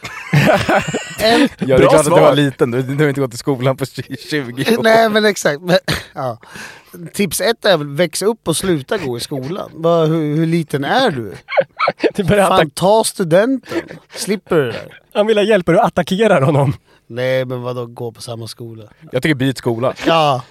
en... 1.21 1.41
Ja, 1.41 1.49
det 1.59 1.73
är 1.73 1.79
klart 1.79 1.95
att 1.95 2.05
du 2.05 2.11
var 2.11 2.35
liten, 2.35 2.71
du, 2.71 2.83
du 2.83 3.05
har 3.05 3.09
inte 3.09 3.21
gått 3.21 3.35
i 3.35 3.37
skolan 3.37 3.77
på 3.77 3.85
20 3.87 4.77
år. 4.79 4.83
Nej 4.83 5.09
men 5.09 5.25
exakt. 5.25 5.61
Men, 5.61 5.79
ja. 6.15 6.39
Tips 7.13 7.41
ett 7.41 7.65
är 7.65 7.77
väl 7.77 7.89
växa 7.89 8.27
upp 8.27 8.49
och 8.49 8.57
sluta 8.57 8.99
gå 8.99 9.17
i 9.17 9.21
skolan. 9.21 9.71
Vad, 9.75 10.09
hur, 10.09 10.37
hur 10.37 10.47
liten 10.47 10.85
är 10.85 11.11
du? 11.11 11.35
Du 12.15 12.25
Fan, 12.25 12.71
ta 12.71 13.05
studenten. 13.05 13.81
Slipper 14.15 14.57
du 14.57 14.67
det 14.67 14.73
där. 14.73 15.01
Han 15.15 15.27
vill 15.27 15.39
ha 15.39 15.45
hjälp 15.45 15.69
och 15.69 15.75
du 15.75 15.81
attackerar 15.81 16.41
honom. 16.43 16.75
Nej 17.07 17.45
men 17.45 17.63
vadå 17.63 17.87
gå 17.87 18.13
på 18.13 18.23
samma 18.23 18.49
skola? 18.49 18.85
Jag 19.13 19.23
tycker 19.23 19.35
byt 19.35 19.59
skola. 19.59 19.95
Ja. 20.07 20.43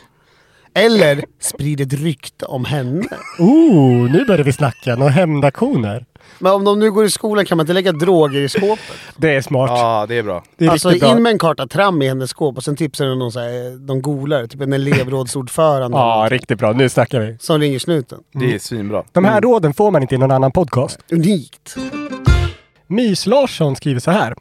Eller 0.77 1.23
sprid 1.39 1.81
ett 1.81 1.93
rykte 1.93 2.45
om 2.45 2.65
henne. 2.65 3.03
Ooh, 3.39 4.11
nu 4.11 4.25
börjar 4.25 4.43
vi 4.43 4.53
snacka. 4.53 4.95
Några 4.95 5.11
hämndaktioner. 5.11 6.05
Men 6.39 6.51
om 6.51 6.63
de 6.63 6.79
nu 6.79 6.91
går 6.91 7.05
i 7.05 7.09
skolan 7.09 7.45
kan 7.45 7.57
man 7.57 7.63
inte 7.63 7.73
lägga 7.73 7.91
droger 7.91 8.39
i 8.41 8.49
skåpet? 8.49 8.79
Det 9.17 9.35
är 9.35 9.41
smart. 9.41 9.69
Ja, 9.73 10.05
det 10.09 10.15
är 10.17 10.23
bra. 10.23 10.43
Det 10.57 10.65
är 10.65 10.69
alltså 10.69 10.89
riktigt 10.89 11.01
bra. 11.09 11.17
in 11.17 11.23
med 11.23 11.31
en 11.31 11.39
karta 11.39 11.67
tram 11.67 12.01
i 12.01 12.07
hennes 12.07 12.29
skåp 12.29 12.57
och 12.57 12.63
sen 12.63 12.75
tipsar 12.75 13.05
du 13.05 13.15
någon 13.15 13.31
så 13.31 13.39
här, 13.39 13.77
de 13.87 14.01
golare, 14.01 14.47
typ 14.47 14.61
en 14.61 14.73
elevrådsordförande 14.73 15.97
Ja, 15.97 16.27
riktigt 16.31 16.59
bra. 16.59 16.71
Nu 16.73 16.89
snackar 16.89 17.19
vi. 17.19 17.37
som 17.39 17.59
ringer 17.61 17.79
snuten. 17.79 18.19
Det 18.33 18.55
är 18.55 18.59
svinbra. 18.59 19.03
De 19.11 19.25
här 19.25 19.41
råden 19.41 19.73
får 19.73 19.91
man 19.91 20.01
inte 20.01 20.15
i 20.15 20.17
någon 20.17 20.31
annan 20.31 20.51
podcast. 20.51 20.99
Unikt. 21.11 21.75
Mys 22.87 23.25
Larsson 23.25 23.75
skriver 23.75 23.99
så 23.99 24.11
här. 24.11 24.33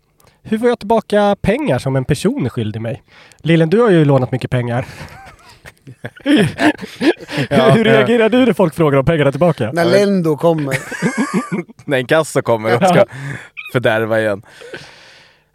Hur 0.43 0.59
får 0.59 0.69
jag 0.69 0.79
tillbaka 0.79 1.37
pengar 1.41 1.79
som 1.79 1.97
en 1.97 2.05
person 2.05 2.45
är 2.47 2.51
skyldig 2.51 2.81
mig? 2.81 3.03
Lillen, 3.43 3.71
du 3.71 3.81
har 3.81 3.91
ju 3.91 4.05
lånat 4.05 4.33
mycket 4.33 4.51
pengar. 4.51 4.87
Ja, 7.51 7.71
Hur 7.71 7.85
reagerar 7.85 8.29
du 8.29 8.47
när 8.47 8.53
folk 8.53 8.75
frågar 8.75 8.99
om 8.99 9.05
pengarna 9.05 9.31
tillbaka? 9.31 9.71
När 9.73 9.85
Lendo 9.85 10.37
kommer. 10.37 10.77
När 11.85 11.99
en 11.99 12.07
kassa 12.07 12.43
kommer 12.43 12.77
och 12.77 12.89
ska 12.89 13.05
fördärva 13.73 14.21
igen. 14.21 14.43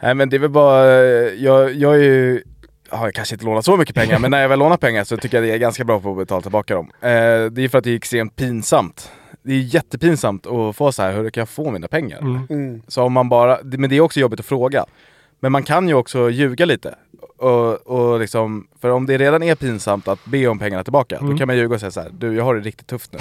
Nej 0.02 0.16
men 0.16 0.30
det 0.30 0.38
är 0.38 0.40
väl 0.40 0.50
bara, 0.50 0.86
jag, 1.34 1.74
jag 1.74 1.96
är 1.96 2.00
ju, 2.04 2.44
ja, 2.92 3.06
jag 3.06 3.14
kanske 3.14 3.36
inte 3.36 3.46
lånat 3.46 3.66
så 3.66 3.78
mycket 3.78 3.96
pengar, 3.96 4.20
men 4.20 4.32
när 4.32 4.42
jag 4.42 4.50
väl 4.50 4.60
lånar 4.60 4.78
pengar 4.78 5.04
så 5.04 5.18
tycker 5.18 5.38
jag 5.38 5.48
det 5.48 5.54
är 5.54 5.58
ganska 5.58 5.84
bra 5.84 6.00
på 6.00 6.12
att 6.12 6.18
betala 6.18 6.42
tillbaka 6.42 6.76
dem. 6.76 6.92
Eh, 7.02 7.10
det 7.52 7.64
är 7.64 7.70
för 7.70 7.78
att 7.78 7.84
det 7.84 7.92
är 7.92 7.96
extremt 7.96 8.36
pinsamt. 8.36 9.12
Det 9.44 9.54
är 9.54 9.60
jättepinsamt 9.76 10.48
att 10.48 10.76
få 10.76 10.92
så 10.92 11.02
här, 11.02 11.14
hur 11.14 11.30
kan 11.30 11.42
jag 11.42 11.50
få 11.50 11.72
mina 11.72 11.88
pengar? 11.88 12.20
Mm. 12.50 12.82
Så 12.88 13.04
om 13.04 13.14
man 13.14 13.30
bara, 13.30 13.58
men 13.64 13.90
det 13.90 13.98
är 13.98 14.02
också 14.02 14.20
jobbigt 14.20 14.40
att 14.40 14.46
fråga. 14.46 14.86
Men 15.40 15.52
man 15.52 15.64
kan 15.64 15.88
ju 15.88 15.94
också 15.94 16.30
ljuga 16.30 16.66
lite. 16.66 16.96
Och, 17.38 17.88
och 17.88 18.20
liksom, 18.20 18.68
för 18.82 18.90
om 18.90 19.06
det 19.06 19.18
redan 19.18 19.44
är 19.44 19.56
pinsamt 19.56 20.08
att 20.08 20.26
be 20.26 20.48
om 20.48 20.60
pengarna 20.60 20.84
tillbaka, 20.84 21.18
Mm. 21.18 21.32
då 21.32 21.38
kan 21.38 21.48
man 21.48 21.58
ljuga 21.58 21.74
och 21.76 21.80
säga 21.80 21.92
så 21.92 22.02
här, 22.02 22.10
du 22.14 22.36
jag 22.36 22.44
har 22.44 22.56
det 22.56 22.62
riktigt 22.62 22.88
tufft 22.88 23.14
nu. 23.14 23.20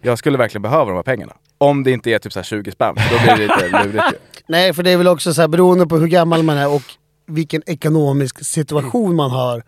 Jag 0.00 0.18
skulle 0.18 0.38
verkligen 0.38 0.62
behöva 0.62 0.84
de 0.84 0.94
här 0.94 1.02
pengarna. 1.02 1.36
Om 1.58 1.84
det 1.84 1.90
inte 1.90 2.10
är 2.10 2.18
typ 2.18 2.32
så 2.32 2.38
här 2.38 2.44
20 2.44 2.72
spänn, 2.72 2.94
då 3.10 3.18
blir 3.22 3.36
det 3.36 3.54
lite 3.54 3.84
lurigt 3.84 4.04
ju. 4.12 4.18
Nej, 4.46 4.72
för 4.74 4.82
det 4.82 4.90
är 4.90 4.96
väl 4.96 5.08
också 5.08 5.34
så 5.34 5.40
här 5.40 5.48
beroende 5.48 5.86
på 5.86 5.96
hur 5.96 6.06
gammal 6.08 6.42
man 6.42 6.56
är 6.58 6.74
och 6.74 6.82
vilken 7.26 7.62
ekonomisk 7.66 8.44
situation 8.44 9.16
man 9.16 9.30
har 9.30 9.62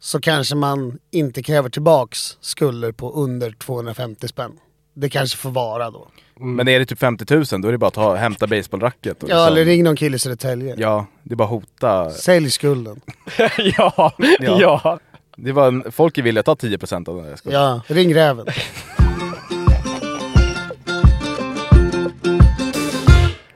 så 0.00 0.20
kanske 0.20 0.54
man 0.56 0.98
inte 1.10 1.42
kräver 1.42 1.68
tillbaks 1.68 2.36
skulder 2.40 2.92
på 2.92 3.12
under 3.12 3.50
250 3.50 4.28
spänn. 4.28 4.52
Det 4.94 5.08
kanske 5.08 5.38
får 5.38 5.50
vara 5.50 5.90
då. 5.90 6.08
Men 6.40 6.68
är 6.68 6.78
det 6.78 6.84
typ 6.86 6.98
50 6.98 7.34
000 7.34 7.44
då 7.62 7.68
är 7.68 7.72
det 7.72 7.78
bara 7.78 7.86
att 7.86 7.94
ta, 7.94 8.14
hämta 8.14 8.46
baseballracket. 8.46 9.22
och 9.22 9.28
Ja, 9.30 9.34
liksom- 9.34 9.52
eller 9.52 9.64
ring 9.64 9.84
någon 9.84 9.96
kille 9.96 10.16
i 10.16 10.18
Södertälje. 10.18 10.74
Ja, 10.78 11.06
det 11.22 11.34
är 11.34 11.36
bara 11.36 11.48
hota. 11.48 12.10
Sälj 12.10 12.50
skulden. 12.50 13.00
ja, 13.76 14.12
ja. 14.40 14.98
Det 15.36 15.52
var 15.52 15.68
en, 15.68 15.92
folk 15.92 16.18
är 16.18 16.22
villiga 16.22 16.40
att 16.40 16.46
ta 16.46 16.54
10% 16.54 17.08
av 17.08 17.16
den 17.16 17.26
där 17.26 17.36
skulden. 17.36 17.60
Ja, 17.60 17.80
ring 17.86 18.14
räven. 18.14 18.46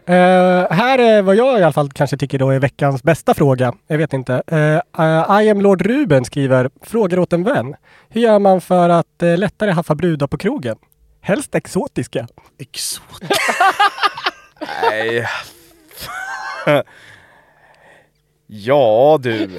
Eh, 0.06 0.70
här 0.70 0.98
är 0.98 1.22
vad 1.22 1.36
jag 1.36 1.60
i 1.60 1.62
alla 1.62 1.72
fall 1.72 1.90
kanske 1.90 2.16
tycker 2.16 2.38
då 2.38 2.50
är 2.50 2.58
veckans 2.58 3.02
bästa 3.02 3.34
fråga. 3.34 3.74
Jag 3.86 3.98
vet 3.98 4.12
inte. 4.12 4.42
Uh, 4.52 5.42
I 5.42 5.50
am 5.50 5.60
Lord 5.60 5.82
Ruben 5.82 6.24
skriver 6.24 6.70
Frågar 6.82 7.18
åt 7.18 7.32
en 7.32 7.42
vän. 7.44 7.74
Hur 8.08 8.20
gör 8.20 8.38
man 8.38 8.60
för 8.60 8.88
att 8.88 9.22
lättare 9.36 9.70
haffa 9.70 9.94
brudar 9.94 10.26
på 10.26 10.38
krogen? 10.38 10.76
Helst 11.24 11.54
exotiska. 11.54 12.26
Exotiska? 12.58 13.54
Nej. 14.82 15.28
ja 18.46 19.18
du. 19.22 19.58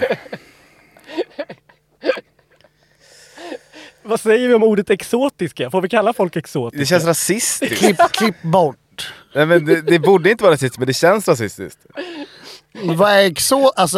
Vad 4.04 4.20
säger 4.20 4.48
vi 4.48 4.54
om 4.54 4.64
ordet 4.64 4.90
exotiska? 4.90 5.72
Får 5.72 5.82
vi 5.82 5.90
kalla 5.90 6.14
folk 6.14 6.36
exotiska? 6.36 6.80
Det 6.80 6.86
känns 6.86 7.06
rasistiskt. 7.06 7.78
Klipp, 7.78 7.98
klipp 8.12 8.42
bort. 8.42 9.14
Nej, 9.36 9.46
men 9.46 9.66
det, 9.66 9.82
det 9.82 10.00
borde 10.00 10.32
inte 10.32 10.44
vara 10.44 10.54
rasistiskt 10.54 10.78
men 10.78 10.88
det 10.88 10.94
känns 10.94 11.28
rasistiskt. 11.28 11.80
Vad 12.82 13.12
är 13.12 13.26
exo... 13.26 13.72
Alltså, 13.76 13.98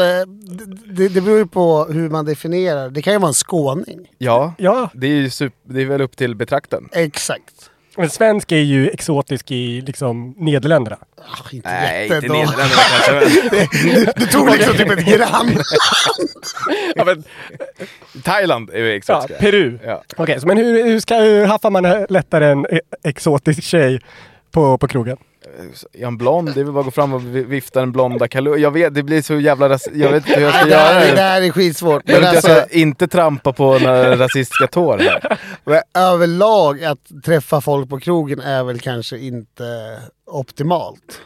det, 0.86 1.08
det- 1.10 1.22
beror 1.22 1.38
ju 1.38 1.48
på 1.48 1.86
hur 1.86 2.10
man 2.10 2.26
definierar. 2.26 2.90
Det 2.90 3.02
kan 3.02 3.14
ju 3.14 3.20
vara 3.20 3.28
en 3.28 3.34
skåning. 3.34 4.00
Ja, 4.18 4.54
Ja, 4.58 4.90
det 4.94 5.08
är 5.08 5.12
ju 5.12 5.30
super, 5.30 5.74
det 5.74 5.82
är 5.82 5.86
väl 5.86 6.02
upp 6.02 6.18
till 6.18 6.36
betraktaren. 6.36 6.90
Exakt. 6.92 7.70
men 7.98 8.10
svensk 8.10 8.52
är 8.52 8.56
ju 8.58 8.90
exotisk 8.90 9.52
i 9.52 9.82
liksom 9.82 10.36
Nederländerna. 10.38 10.98
Ah, 11.18 11.50
inte 11.52 11.70
Nej, 11.70 12.04
inte 12.04 12.16
jätte 12.16 12.28
då. 12.28 12.34
Nederländerna 12.34 12.82
kanske. 13.06 13.68
du, 13.84 14.26
du 14.26 14.26
tog 14.32 14.50
liksom 14.50 14.74
typ 14.78 14.92
ett 14.92 15.06
grann. 15.18 15.52
Ja, 16.96 17.06
men, 17.06 17.24
Thailand 18.24 18.70
är 18.70 18.78
ju 18.80 18.88
ja, 18.90 18.94
exotiska. 18.96 19.34
Peru. 19.42 19.80
Ja. 19.86 20.04
Okej, 20.18 20.40
så 20.42 20.48
men 20.48 20.58
hur, 20.58 20.84
hur, 20.86 21.00
ska, 21.00 21.16
hur 21.16 21.46
haffar 21.46 21.70
man 21.70 22.06
lättare 22.10 22.46
en 22.46 22.66
e- 22.66 22.80
exotisk 23.04 23.64
tjej 23.64 24.00
på, 24.52 24.78
på 24.78 24.88
krogen? 24.88 25.18
Är 25.94 26.04
han 26.06 26.18
blond? 26.18 26.52
Det 26.54 26.60
är 26.60 26.64
väl 26.64 26.74
bara 26.74 26.80
att 26.80 26.86
gå 26.86 26.92
fram 26.92 27.14
och 27.14 27.36
vi- 27.36 27.44
vifta 27.44 27.80
den 27.80 27.92
blonda 27.92 28.28
kalufsen. 28.28 28.62
Jag 28.62 28.72
vet, 28.72 28.94
det 28.94 29.04
blir 29.04 29.22
så 29.22 29.40
jävla 29.40 29.70
ras- 29.70 29.90
Jag 29.94 30.12
vet 30.12 30.28
inte 30.28 30.40
hur 30.40 30.46
jag 30.46 30.54
ska 30.56 30.66
Nej, 30.66 30.70
det, 30.70 30.76
göra 30.76 31.00
det 31.00 31.12
det. 31.16 31.22
här 31.22 31.42
är 31.42 31.52
skitsvårt. 31.52 32.04
Jag 32.06 32.20
vet 32.20 32.30
alltså, 32.30 32.52
jag 32.52 32.68
ska 32.70 32.78
inte 32.78 33.08
trampa 33.08 33.54
på 33.54 33.80
några 33.80 34.16
rasistiska 34.18 34.68
tår 34.68 34.98
här. 34.98 35.40
men 35.64 35.82
överlag 35.94 36.84
att 36.84 37.00
träffa 37.26 37.62
folk 37.62 37.90
på 37.90 38.00
krogen 38.00 38.40
är 38.40 38.64
väl 38.64 38.80
kanske 38.80 39.18
inte 39.18 39.98
optimalt. 40.26 41.22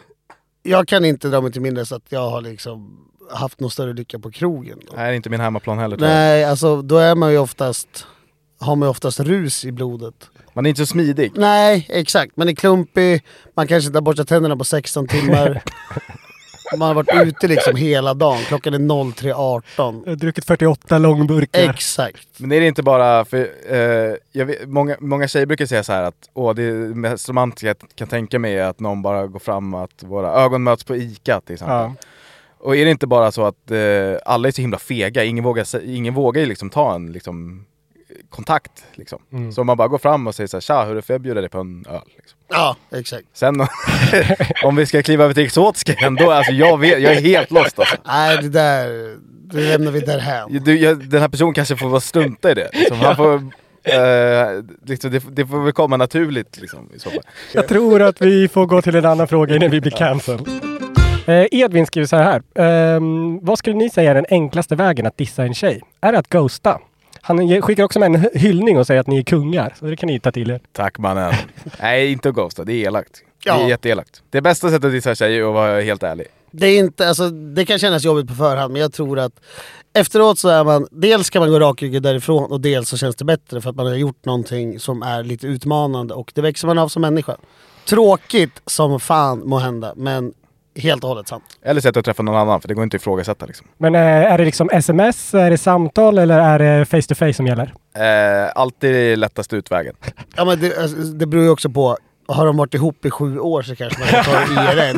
Jag 0.63 0.87
kan 0.87 1.05
inte 1.05 1.27
dra 1.27 1.41
mig 1.41 1.51
till 1.51 1.61
minnes 1.61 1.91
att 1.91 2.03
jag 2.09 2.29
har 2.29 2.41
liksom 2.41 3.05
haft 3.31 3.59
någon 3.59 3.71
större 3.71 3.93
lycka 3.93 4.19
på 4.19 4.31
krogen. 4.31 4.79
Då. 4.87 4.93
Det 4.93 4.99
här 4.99 5.07
är 5.09 5.13
inte 5.13 5.29
min 5.29 5.39
hemmaplan 5.39 5.79
heller. 5.79 5.97
Nej, 5.97 6.43
alltså 6.45 6.81
då 6.81 6.97
är 6.97 7.15
man 7.15 7.31
ju 7.31 7.37
oftast 7.37 8.05
har 8.59 8.75
man 8.75 8.85
ju 8.87 8.89
oftast 8.89 9.19
rus 9.19 9.65
i 9.65 9.71
blodet. 9.71 10.13
Man 10.59 10.65
är 10.65 10.69
inte 10.69 10.85
så 10.85 10.85
smidig. 10.85 11.31
Nej, 11.35 11.87
exakt. 11.89 12.37
Man 12.37 12.49
är 12.49 12.53
klumpig, 12.53 13.23
man 13.55 13.67
kanske 13.67 13.87
inte 13.87 13.97
har 13.97 14.01
borstat 14.01 14.27
tänderna 14.27 14.57
på 14.57 14.63
16 14.63 15.07
timmar. 15.07 15.61
Man 16.77 16.87
har 16.87 16.95
varit 16.95 17.27
ute 17.27 17.47
liksom 17.47 17.75
hela 17.75 18.13
dagen. 18.13 18.37
Klockan 18.37 18.73
är 18.73 18.77
03.18. 18.79 20.01
Jag 20.05 20.11
har 20.11 20.15
druckit 20.15 20.45
48 20.45 20.97
långburkar. 20.97 21.69
Exakt. 21.69 22.27
Men 22.37 22.51
är 22.51 22.59
det 22.59 22.67
inte 22.67 22.83
bara, 22.83 23.25
för 23.25 23.49
eh, 23.69 24.15
jag 24.31 24.45
vet, 24.45 24.69
många, 24.69 24.97
många 24.99 25.27
tjejer 25.27 25.45
brukar 25.45 25.65
säga 25.65 25.83
så 25.83 25.93
här 25.93 26.03
att 26.03 26.29
åh, 26.33 26.53
det 26.53 26.71
mest 26.95 27.29
romantiska 27.29 27.67
jag 27.67 27.77
kan 27.95 28.07
tänka 28.07 28.39
mig 28.39 28.55
är 28.55 28.63
att 28.63 28.79
någon 28.79 29.01
bara 29.01 29.27
går 29.27 29.39
fram 29.39 29.73
att 29.73 30.03
våra 30.03 30.31
ögon 30.31 30.63
möts 30.63 30.83
på 30.83 30.95
ICA 30.95 31.41
till 31.41 31.53
exempel. 31.53 31.75
Ja. 31.75 31.95
Och 32.59 32.75
är 32.75 32.85
det 32.85 32.91
inte 32.91 33.07
bara 33.07 33.31
så 33.31 33.45
att 33.45 33.71
eh, 33.71 34.17
alla 34.25 34.47
är 34.47 34.51
så 34.51 34.61
himla 34.61 34.77
fega, 34.77 35.23
ingen 35.23 35.43
vågar, 35.43 35.83
ingen 35.85 36.13
vågar 36.13 36.41
ju 36.41 36.47
liksom 36.47 36.69
ta 36.69 36.95
en 36.95 37.11
liksom, 37.11 37.65
kontakt. 38.29 38.83
Liksom. 38.93 39.21
Mm. 39.31 39.51
Så 39.51 39.61
om 39.61 39.67
man 39.67 39.77
bara 39.77 39.87
går 39.87 39.97
fram 39.97 40.27
och 40.27 40.35
säger 40.35 40.47
så 40.47 40.57
här, 40.57 40.61
tja 40.61 40.83
hur 40.83 40.91
är 40.91 40.95
det 40.95 41.01
för 41.01 41.13
jag 41.13 41.21
bjuder 41.21 41.41
dig 41.41 41.49
på 41.49 41.59
en 41.59 41.85
öl. 41.89 42.01
Liksom. 42.15 42.39
Ja, 42.49 42.75
exakt. 42.91 43.25
Sen 43.33 43.67
om 44.63 44.75
vi 44.75 44.85
ska 44.85 45.01
kliva 45.01 45.23
över 45.23 45.33
till 45.33 45.45
exotiska 45.45 45.93
igen, 45.93 46.15
då 46.15 46.31
alltså 46.31 46.51
jag, 46.51 46.77
vet, 46.77 47.01
jag 47.01 47.13
är 47.13 47.21
helt 47.21 47.51
lost 47.51 47.79
alltså. 47.79 47.95
Nej, 48.05 48.37
det 48.37 48.49
där 48.49 49.17
det 49.53 49.61
lämnar 49.61 49.91
vi 49.91 49.99
därhän. 49.99 50.63
Du, 50.63 50.79
jag, 50.79 51.09
den 51.09 51.21
här 51.21 51.27
personen 51.27 51.53
kanske 51.53 51.75
får 51.75 51.89
vara 51.89 52.01
strunta 52.01 52.51
i 52.51 52.53
det. 52.53 52.69
Liksom. 52.73 52.99
Han 52.99 53.15
får, 53.15 53.33
eh, 53.83 54.63
liksom, 54.85 55.11
det, 55.11 55.23
det 55.31 55.45
får 55.45 55.63
väl 55.63 55.73
komma 55.73 55.97
naturligt 55.97 56.57
liksom, 56.61 56.89
i 56.95 56.99
så 56.99 57.09
fall. 57.09 57.19
Jag 57.53 57.67
tror 57.67 58.01
att 58.01 58.21
vi 58.21 58.47
får 58.47 58.65
gå 58.65 58.81
till 58.81 58.95
en 58.95 59.05
annan 59.05 59.27
fråga 59.27 59.55
innan 59.55 59.71
vi 59.71 59.81
blir 59.81 59.91
cancelled. 59.91 60.47
Eh, 61.27 61.45
Edvin 61.51 61.85
skriver 61.85 62.07
så 62.07 62.15
här. 62.15 62.41
ehm, 62.55 63.39
vad 63.45 63.59
skulle 63.59 63.75
ni 63.75 63.89
säga 63.89 64.11
är 64.11 64.15
den 64.15 64.25
enklaste 64.29 64.75
vägen 64.75 65.05
att 65.05 65.17
dissa 65.17 65.43
en 65.43 65.53
tjej? 65.53 65.81
Är 66.01 66.11
det 66.11 66.19
att 66.19 66.29
ghosta? 66.29 66.79
Han 67.21 67.61
skickar 67.61 67.83
också 67.83 67.99
med 67.99 68.05
en 68.05 68.15
hy- 68.15 68.37
hyllning 68.37 68.77
och 68.77 68.87
säger 68.87 69.01
att 69.01 69.07
ni 69.07 69.17
är 69.19 69.23
kungar. 69.23 69.73
Så 69.79 69.85
det 69.85 69.95
kan 69.95 70.07
ni 70.07 70.19
ta 70.19 70.31
till 70.31 70.51
er. 70.51 70.59
Tack 70.71 70.97
mannen. 70.97 71.33
Nej, 71.81 72.11
inte 72.11 72.29
att 72.29 72.35
ghosta. 72.35 72.63
Det 72.63 72.73
är 72.73 72.87
elakt. 72.87 73.21
Det 73.43 73.49
är 73.49 73.59
Ja. 73.59 73.69
jätteelakt. 73.69 74.21
Det 74.29 74.41
bästa 74.41 74.69
sättet 74.69 74.85
att 74.85 74.91
dissa 74.91 75.09
en 75.09 75.15
tjej 75.15 75.37
är 75.39 75.47
att 75.47 75.53
vara 75.53 75.81
helt 75.81 76.03
ärlig. 76.03 76.27
Det, 76.51 76.67
är 76.67 76.79
inte, 76.79 77.07
alltså, 77.07 77.29
det 77.29 77.65
kan 77.65 77.79
kännas 77.79 78.03
jobbigt 78.05 78.27
på 78.27 78.33
förhand 78.33 78.73
men 78.73 78.81
jag 78.81 78.93
tror 78.93 79.19
att 79.19 79.33
efteråt 79.93 80.39
så 80.39 80.49
är 80.49 80.63
man, 80.63 80.87
dels 80.91 81.29
kan 81.29 81.39
man 81.39 81.49
gå 81.51 81.59
rakryggad 81.59 82.03
därifrån 82.03 82.51
och 82.51 82.61
dels 82.61 82.89
så 82.89 82.97
känns 82.97 83.15
det 83.15 83.25
bättre 83.25 83.61
för 83.61 83.69
att 83.69 83.75
man 83.75 83.85
har 83.87 83.93
gjort 83.95 84.25
någonting 84.25 84.79
som 84.79 85.01
är 85.03 85.23
lite 85.23 85.47
utmanande 85.47 86.13
och 86.13 86.31
det 86.35 86.41
växer 86.41 86.67
man 86.67 86.77
av 86.77 86.87
som 86.87 87.01
människa. 87.01 87.35
Tråkigt 87.85 88.61
som 88.65 88.99
fan 88.99 89.41
må 89.47 89.57
hända 89.57 89.93
men 89.95 90.33
helt 90.79 91.03
och 91.03 91.09
hållet 91.09 91.27
sant. 91.27 91.43
Eller 91.61 91.81
sätt 91.81 91.97
att 91.97 92.05
träffa 92.05 92.23
någon 92.23 92.35
annan, 92.35 92.61
för 92.61 92.67
det 92.67 92.73
går 92.73 92.83
inte 92.83 92.95
att 92.97 93.01
ifrågasätta. 93.01 93.45
Liksom. 93.45 93.67
Men 93.77 93.95
eh, 93.95 94.01
är 94.01 94.37
det 94.37 94.45
liksom 94.45 94.69
sms, 94.73 95.33
är 95.33 95.49
det 95.49 95.57
samtal 95.57 96.17
eller 96.17 96.39
är 96.39 96.59
det 96.59 96.85
face 96.85 97.01
to 97.01 97.15
face 97.15 97.33
som 97.33 97.47
gäller? 97.47 97.73
Eh, 97.95 98.51
alltid 98.55 99.17
lättaste 99.17 99.55
utvägen. 99.55 99.95
Ja, 100.35 100.45
men 100.45 100.59
det, 100.59 100.77
alltså, 100.77 100.97
det 100.97 101.25
beror 101.25 101.43
ju 101.43 101.49
också 101.49 101.69
på, 101.69 101.97
har 102.27 102.45
de 102.45 102.57
varit 102.57 102.73
ihop 102.73 103.05
i 103.05 103.11
sju 103.11 103.39
år 103.39 103.61
så 103.61 103.75
kanske 103.75 103.99
man 103.99 104.07
kan 104.07 104.23
ta 104.23 104.41
IRL. 104.71 104.97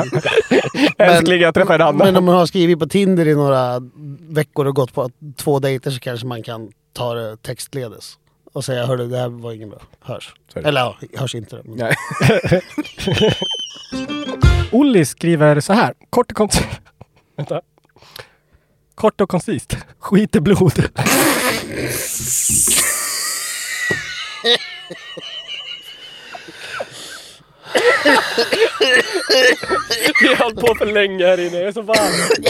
Älskling, 0.98 1.41
jag 1.41 1.54
träffar 1.54 1.76
en 1.76 1.82
annan. 1.82 1.98
Men 1.98 2.15
om 2.15 2.26
man 2.26 2.36
har 2.36 2.46
skrivit 2.46 2.80
på 2.80 2.86
Tinder 2.88 3.28
i 3.28 3.36
några 3.36 3.82
veckor 4.30 4.67
och 4.67 4.76
gått 4.76 4.94
på 4.94 5.10
två 5.38 5.60
dejter 5.60 5.91
så 5.91 6.00
kanske 6.00 6.28
man 6.28 6.44
kan 6.44 6.72
ta 6.94 7.13
det 7.13 7.38
textledes. 7.41 8.13
Och 8.54 8.65
säga 8.65 8.86
hörru 8.86 9.08
det 9.08 9.17
här 9.17 9.30
var 9.30 9.52
ingen 9.52 9.70
bra, 9.70 9.80
hörs. 10.02 10.34
Det. 10.54 10.60
Eller 10.60 10.82
ja, 10.82 10.96
hörs 11.17 11.36
inte 11.36 11.62
men- 11.63 11.78
Nej. 11.78 11.96
Olli 14.72 15.06
skriver 15.06 15.60
så 15.60 15.74
här. 15.74 15.94
Kort 16.10 16.32
och 16.32 16.38
koncist. 16.38 16.68
Vänta. 17.38 17.62
Kort 18.96 19.22
och 19.22 19.30
koncist. 19.30 19.78
Skit 20.00 20.36
i 20.36 20.40
blod. 20.40 20.84
Vi 30.22 30.28
har 30.28 30.44
hållit 30.44 30.60
på 30.60 30.76
för 30.76 30.86
länge 30.86 31.26
här 31.26 31.40
inne. 31.48 31.58
Jag 31.58 31.68
är 31.68 31.72
så 31.72 31.82
varm. 31.82 32.44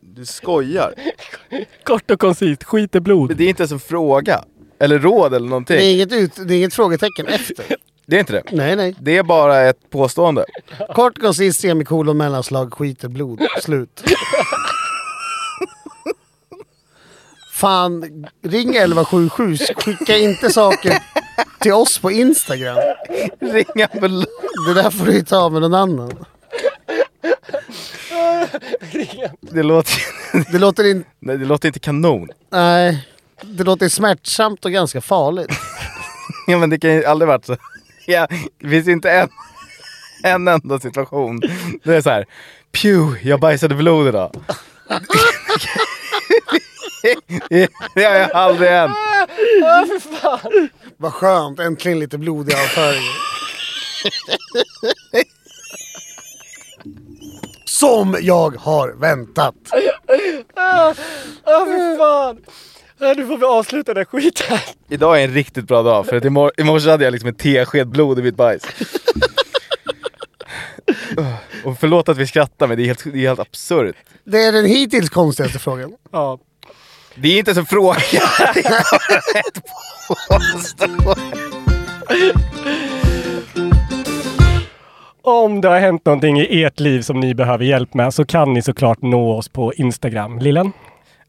Du 0.00 0.26
skojar. 0.26 0.94
Kort 1.84 2.10
och 2.10 2.20
koncist. 2.20 2.64
Skit 2.64 2.94
i 2.94 3.00
blod. 3.00 3.28
Men 3.28 3.36
det 3.36 3.44
är 3.44 3.48
inte 3.48 3.62
ens 3.62 3.72
en 3.72 3.80
fråga. 3.80 4.44
Eller 4.80 4.98
råd 4.98 5.34
eller 5.34 5.48
någonting. 5.48 5.76
Det 5.76 5.84
är, 5.84 5.94
inget 5.94 6.12
ut, 6.12 6.32
det 6.48 6.54
är 6.54 6.58
inget 6.58 6.74
frågetecken 6.74 7.26
efter. 7.26 7.76
Det 8.06 8.16
är 8.16 8.20
inte 8.20 8.32
det. 8.32 8.42
Nej, 8.52 8.76
nej. 8.76 8.94
Det 9.00 9.16
är 9.16 9.22
bara 9.22 9.60
ett 9.60 9.90
påstående. 9.90 10.44
Kort, 10.94 11.18
koncist, 11.18 11.60
semikolon, 11.60 12.16
mellanslag, 12.16 12.74
skiter, 12.74 13.08
blod. 13.08 13.40
Slut. 13.62 14.02
Fan, 17.52 18.02
ring 18.42 18.68
1177. 18.76 19.56
Skicka 19.76 20.16
inte 20.16 20.50
saker 20.50 20.98
till 21.60 21.72
oss 21.72 21.98
på 21.98 22.10
Instagram. 22.10 22.76
Ring 23.40 23.82
ambulans. 23.92 24.26
Det 24.66 24.74
där 24.74 24.90
får 24.90 25.04
du 25.06 25.22
ta 25.22 25.48
med 25.48 25.60
någon 25.62 25.74
annan. 25.74 26.24
Det 29.40 29.62
låter, 29.62 29.92
Det 30.52 30.58
låter, 30.58 30.84
in, 30.90 31.04
nej, 31.20 31.38
det 31.38 31.44
låter 31.44 31.68
inte 31.68 31.80
kanon. 31.80 32.28
nej, 32.50 33.08
det 33.42 33.64
låter 33.64 33.88
smärtsamt 33.88 34.64
och 34.64 34.72
ganska 34.72 35.00
farligt. 35.00 35.50
Ja, 36.46 36.58
men 36.58 36.70
det 36.70 36.78
kan 36.78 36.92
ju 36.94 37.04
aldrig 37.04 37.26
varit 37.28 37.44
så. 37.46 37.56
Ja, 38.06 38.26
det 38.60 38.68
finns 38.68 38.88
inte 38.88 39.10
en, 39.10 39.28
en 40.22 40.48
enda 40.48 40.80
situation. 40.80 41.40
Det 41.84 41.96
är 41.96 42.00
så 42.00 42.10
här. 42.10 42.24
Pew, 42.82 43.28
jag 43.28 43.40
bajsade 43.40 43.74
blod 43.74 44.08
idag. 44.08 44.30
Det 47.94 48.04
har 48.04 48.14
jag 48.14 48.30
aldrig 48.32 48.70
hänt. 48.70 48.96
Vad 50.96 51.12
skönt, 51.12 51.60
äntligen 51.60 51.98
lite 51.98 52.18
blod 52.18 52.50
i 52.50 52.54
avföringen. 52.54 53.12
Som 57.64 58.16
jag 58.20 58.56
har 58.56 58.92
väntat. 59.00 59.54
Ah, 60.54 60.94
för 61.44 61.98
fan! 61.98 62.38
Nu 63.16 63.26
får 63.26 63.38
vi 63.38 63.44
avsluta 63.44 63.94
den 63.94 64.00
här 64.00 64.04
skiten. 64.04 64.58
Idag 64.88 65.20
är 65.20 65.24
en 65.24 65.34
riktigt 65.34 65.64
bra 65.68 65.82
dag 65.82 66.06
för 66.06 66.16
att 66.16 66.24
imor- 66.24 66.50
i 66.56 66.64
morse 66.64 66.90
hade 66.90 67.04
jag 67.04 67.12
liksom 67.12 67.28
en 67.28 67.34
tesked 67.34 67.88
blod 67.88 68.18
i 68.18 68.22
mitt 68.22 68.36
bajs. 68.36 68.62
Och 71.64 71.78
förlåt 71.78 72.08
att 72.08 72.16
vi 72.16 72.26
skrattar 72.26 72.66
men 72.66 72.76
det 72.76 72.82
är 72.82 72.86
helt, 72.86 73.04
det 73.04 73.18
är 73.24 73.28
helt 73.28 73.40
absurt. 73.40 73.96
Det 74.24 74.38
är 74.44 74.52
den 74.52 74.64
hittills 74.66 75.10
konstigaste 75.10 75.58
frågan. 75.58 75.92
Ja. 76.12 76.38
Det 77.14 77.28
är 77.28 77.38
inte 77.38 77.50
ens 77.50 77.58
en 77.58 77.66
fråga. 77.66 77.98
Det 78.54 78.60
är 78.60 78.70
bara 78.70 79.40
ett 79.40 79.62
påstående. 80.08 81.20
Om 85.22 85.60
det 85.60 85.68
har 85.68 85.78
hänt 85.80 86.04
någonting 86.06 86.40
i 86.40 86.62
ert 86.64 86.80
liv 86.80 87.02
som 87.02 87.20
ni 87.20 87.34
behöver 87.34 87.64
hjälp 87.64 87.94
med 87.94 88.14
så 88.14 88.24
kan 88.24 88.52
ni 88.52 88.62
såklart 88.62 89.02
nå 89.02 89.36
oss 89.36 89.48
på 89.48 89.74
Instagram. 89.74 90.38
Lillen? 90.38 90.72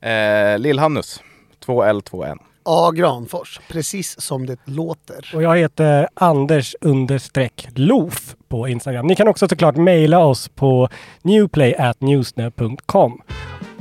Eh, 0.01 0.57
Lill-Hannus. 0.59 1.19
2L2N. 1.65 2.37
A. 2.63 2.91
Granfors, 2.91 3.59
precis 3.67 4.21
som 4.21 4.45
det 4.45 4.57
låter. 4.65 5.31
Och 5.35 5.43
jag 5.43 5.57
heter 5.57 6.07
Anders 6.13 6.75
understreck 6.81 7.67
Loof 7.75 8.35
på 8.47 8.67
Instagram. 8.67 9.07
Ni 9.07 9.15
kan 9.15 9.27
också 9.27 9.47
såklart 9.47 9.75
mejla 9.75 10.19
oss 10.19 10.49
på 10.49 10.89
newplay@newsner.com. 11.21 13.21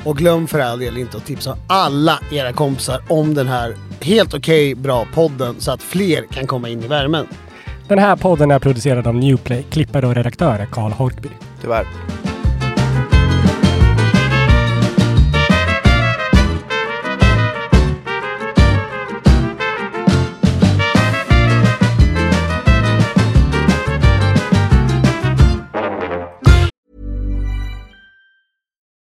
Och 0.05 0.17
glöm 0.17 0.47
för 0.47 0.59
all 0.59 0.79
del 0.79 0.97
inte 0.97 1.17
att 1.17 1.27
tipsa 1.27 1.57
alla 1.67 2.19
era 2.33 2.53
kompisar 2.53 3.03
om 3.09 3.35
den 3.35 3.49
här 3.49 3.77
helt 4.01 4.35
okej 4.35 4.75
bra 4.75 5.07
podden 5.15 5.55
så 5.59 5.73
att 5.73 5.83
fler 5.83 6.25
kan 6.31 6.47
komma 6.47 6.69
in 6.69 6.83
i 6.83 6.87
värmen. 6.87 7.27
Den 7.89 7.99
här 7.99 8.17
podden 8.17 8.51
är 8.51 8.59
producerad 8.59 9.07
av 9.07 9.15
Newplay. 9.15 9.63
Klippare 9.71 10.07
och 10.07 10.15
redaktör 10.15 10.67
Karl 10.73 10.93
Horkby. 10.93 11.29
Tyvärr. 11.61 11.87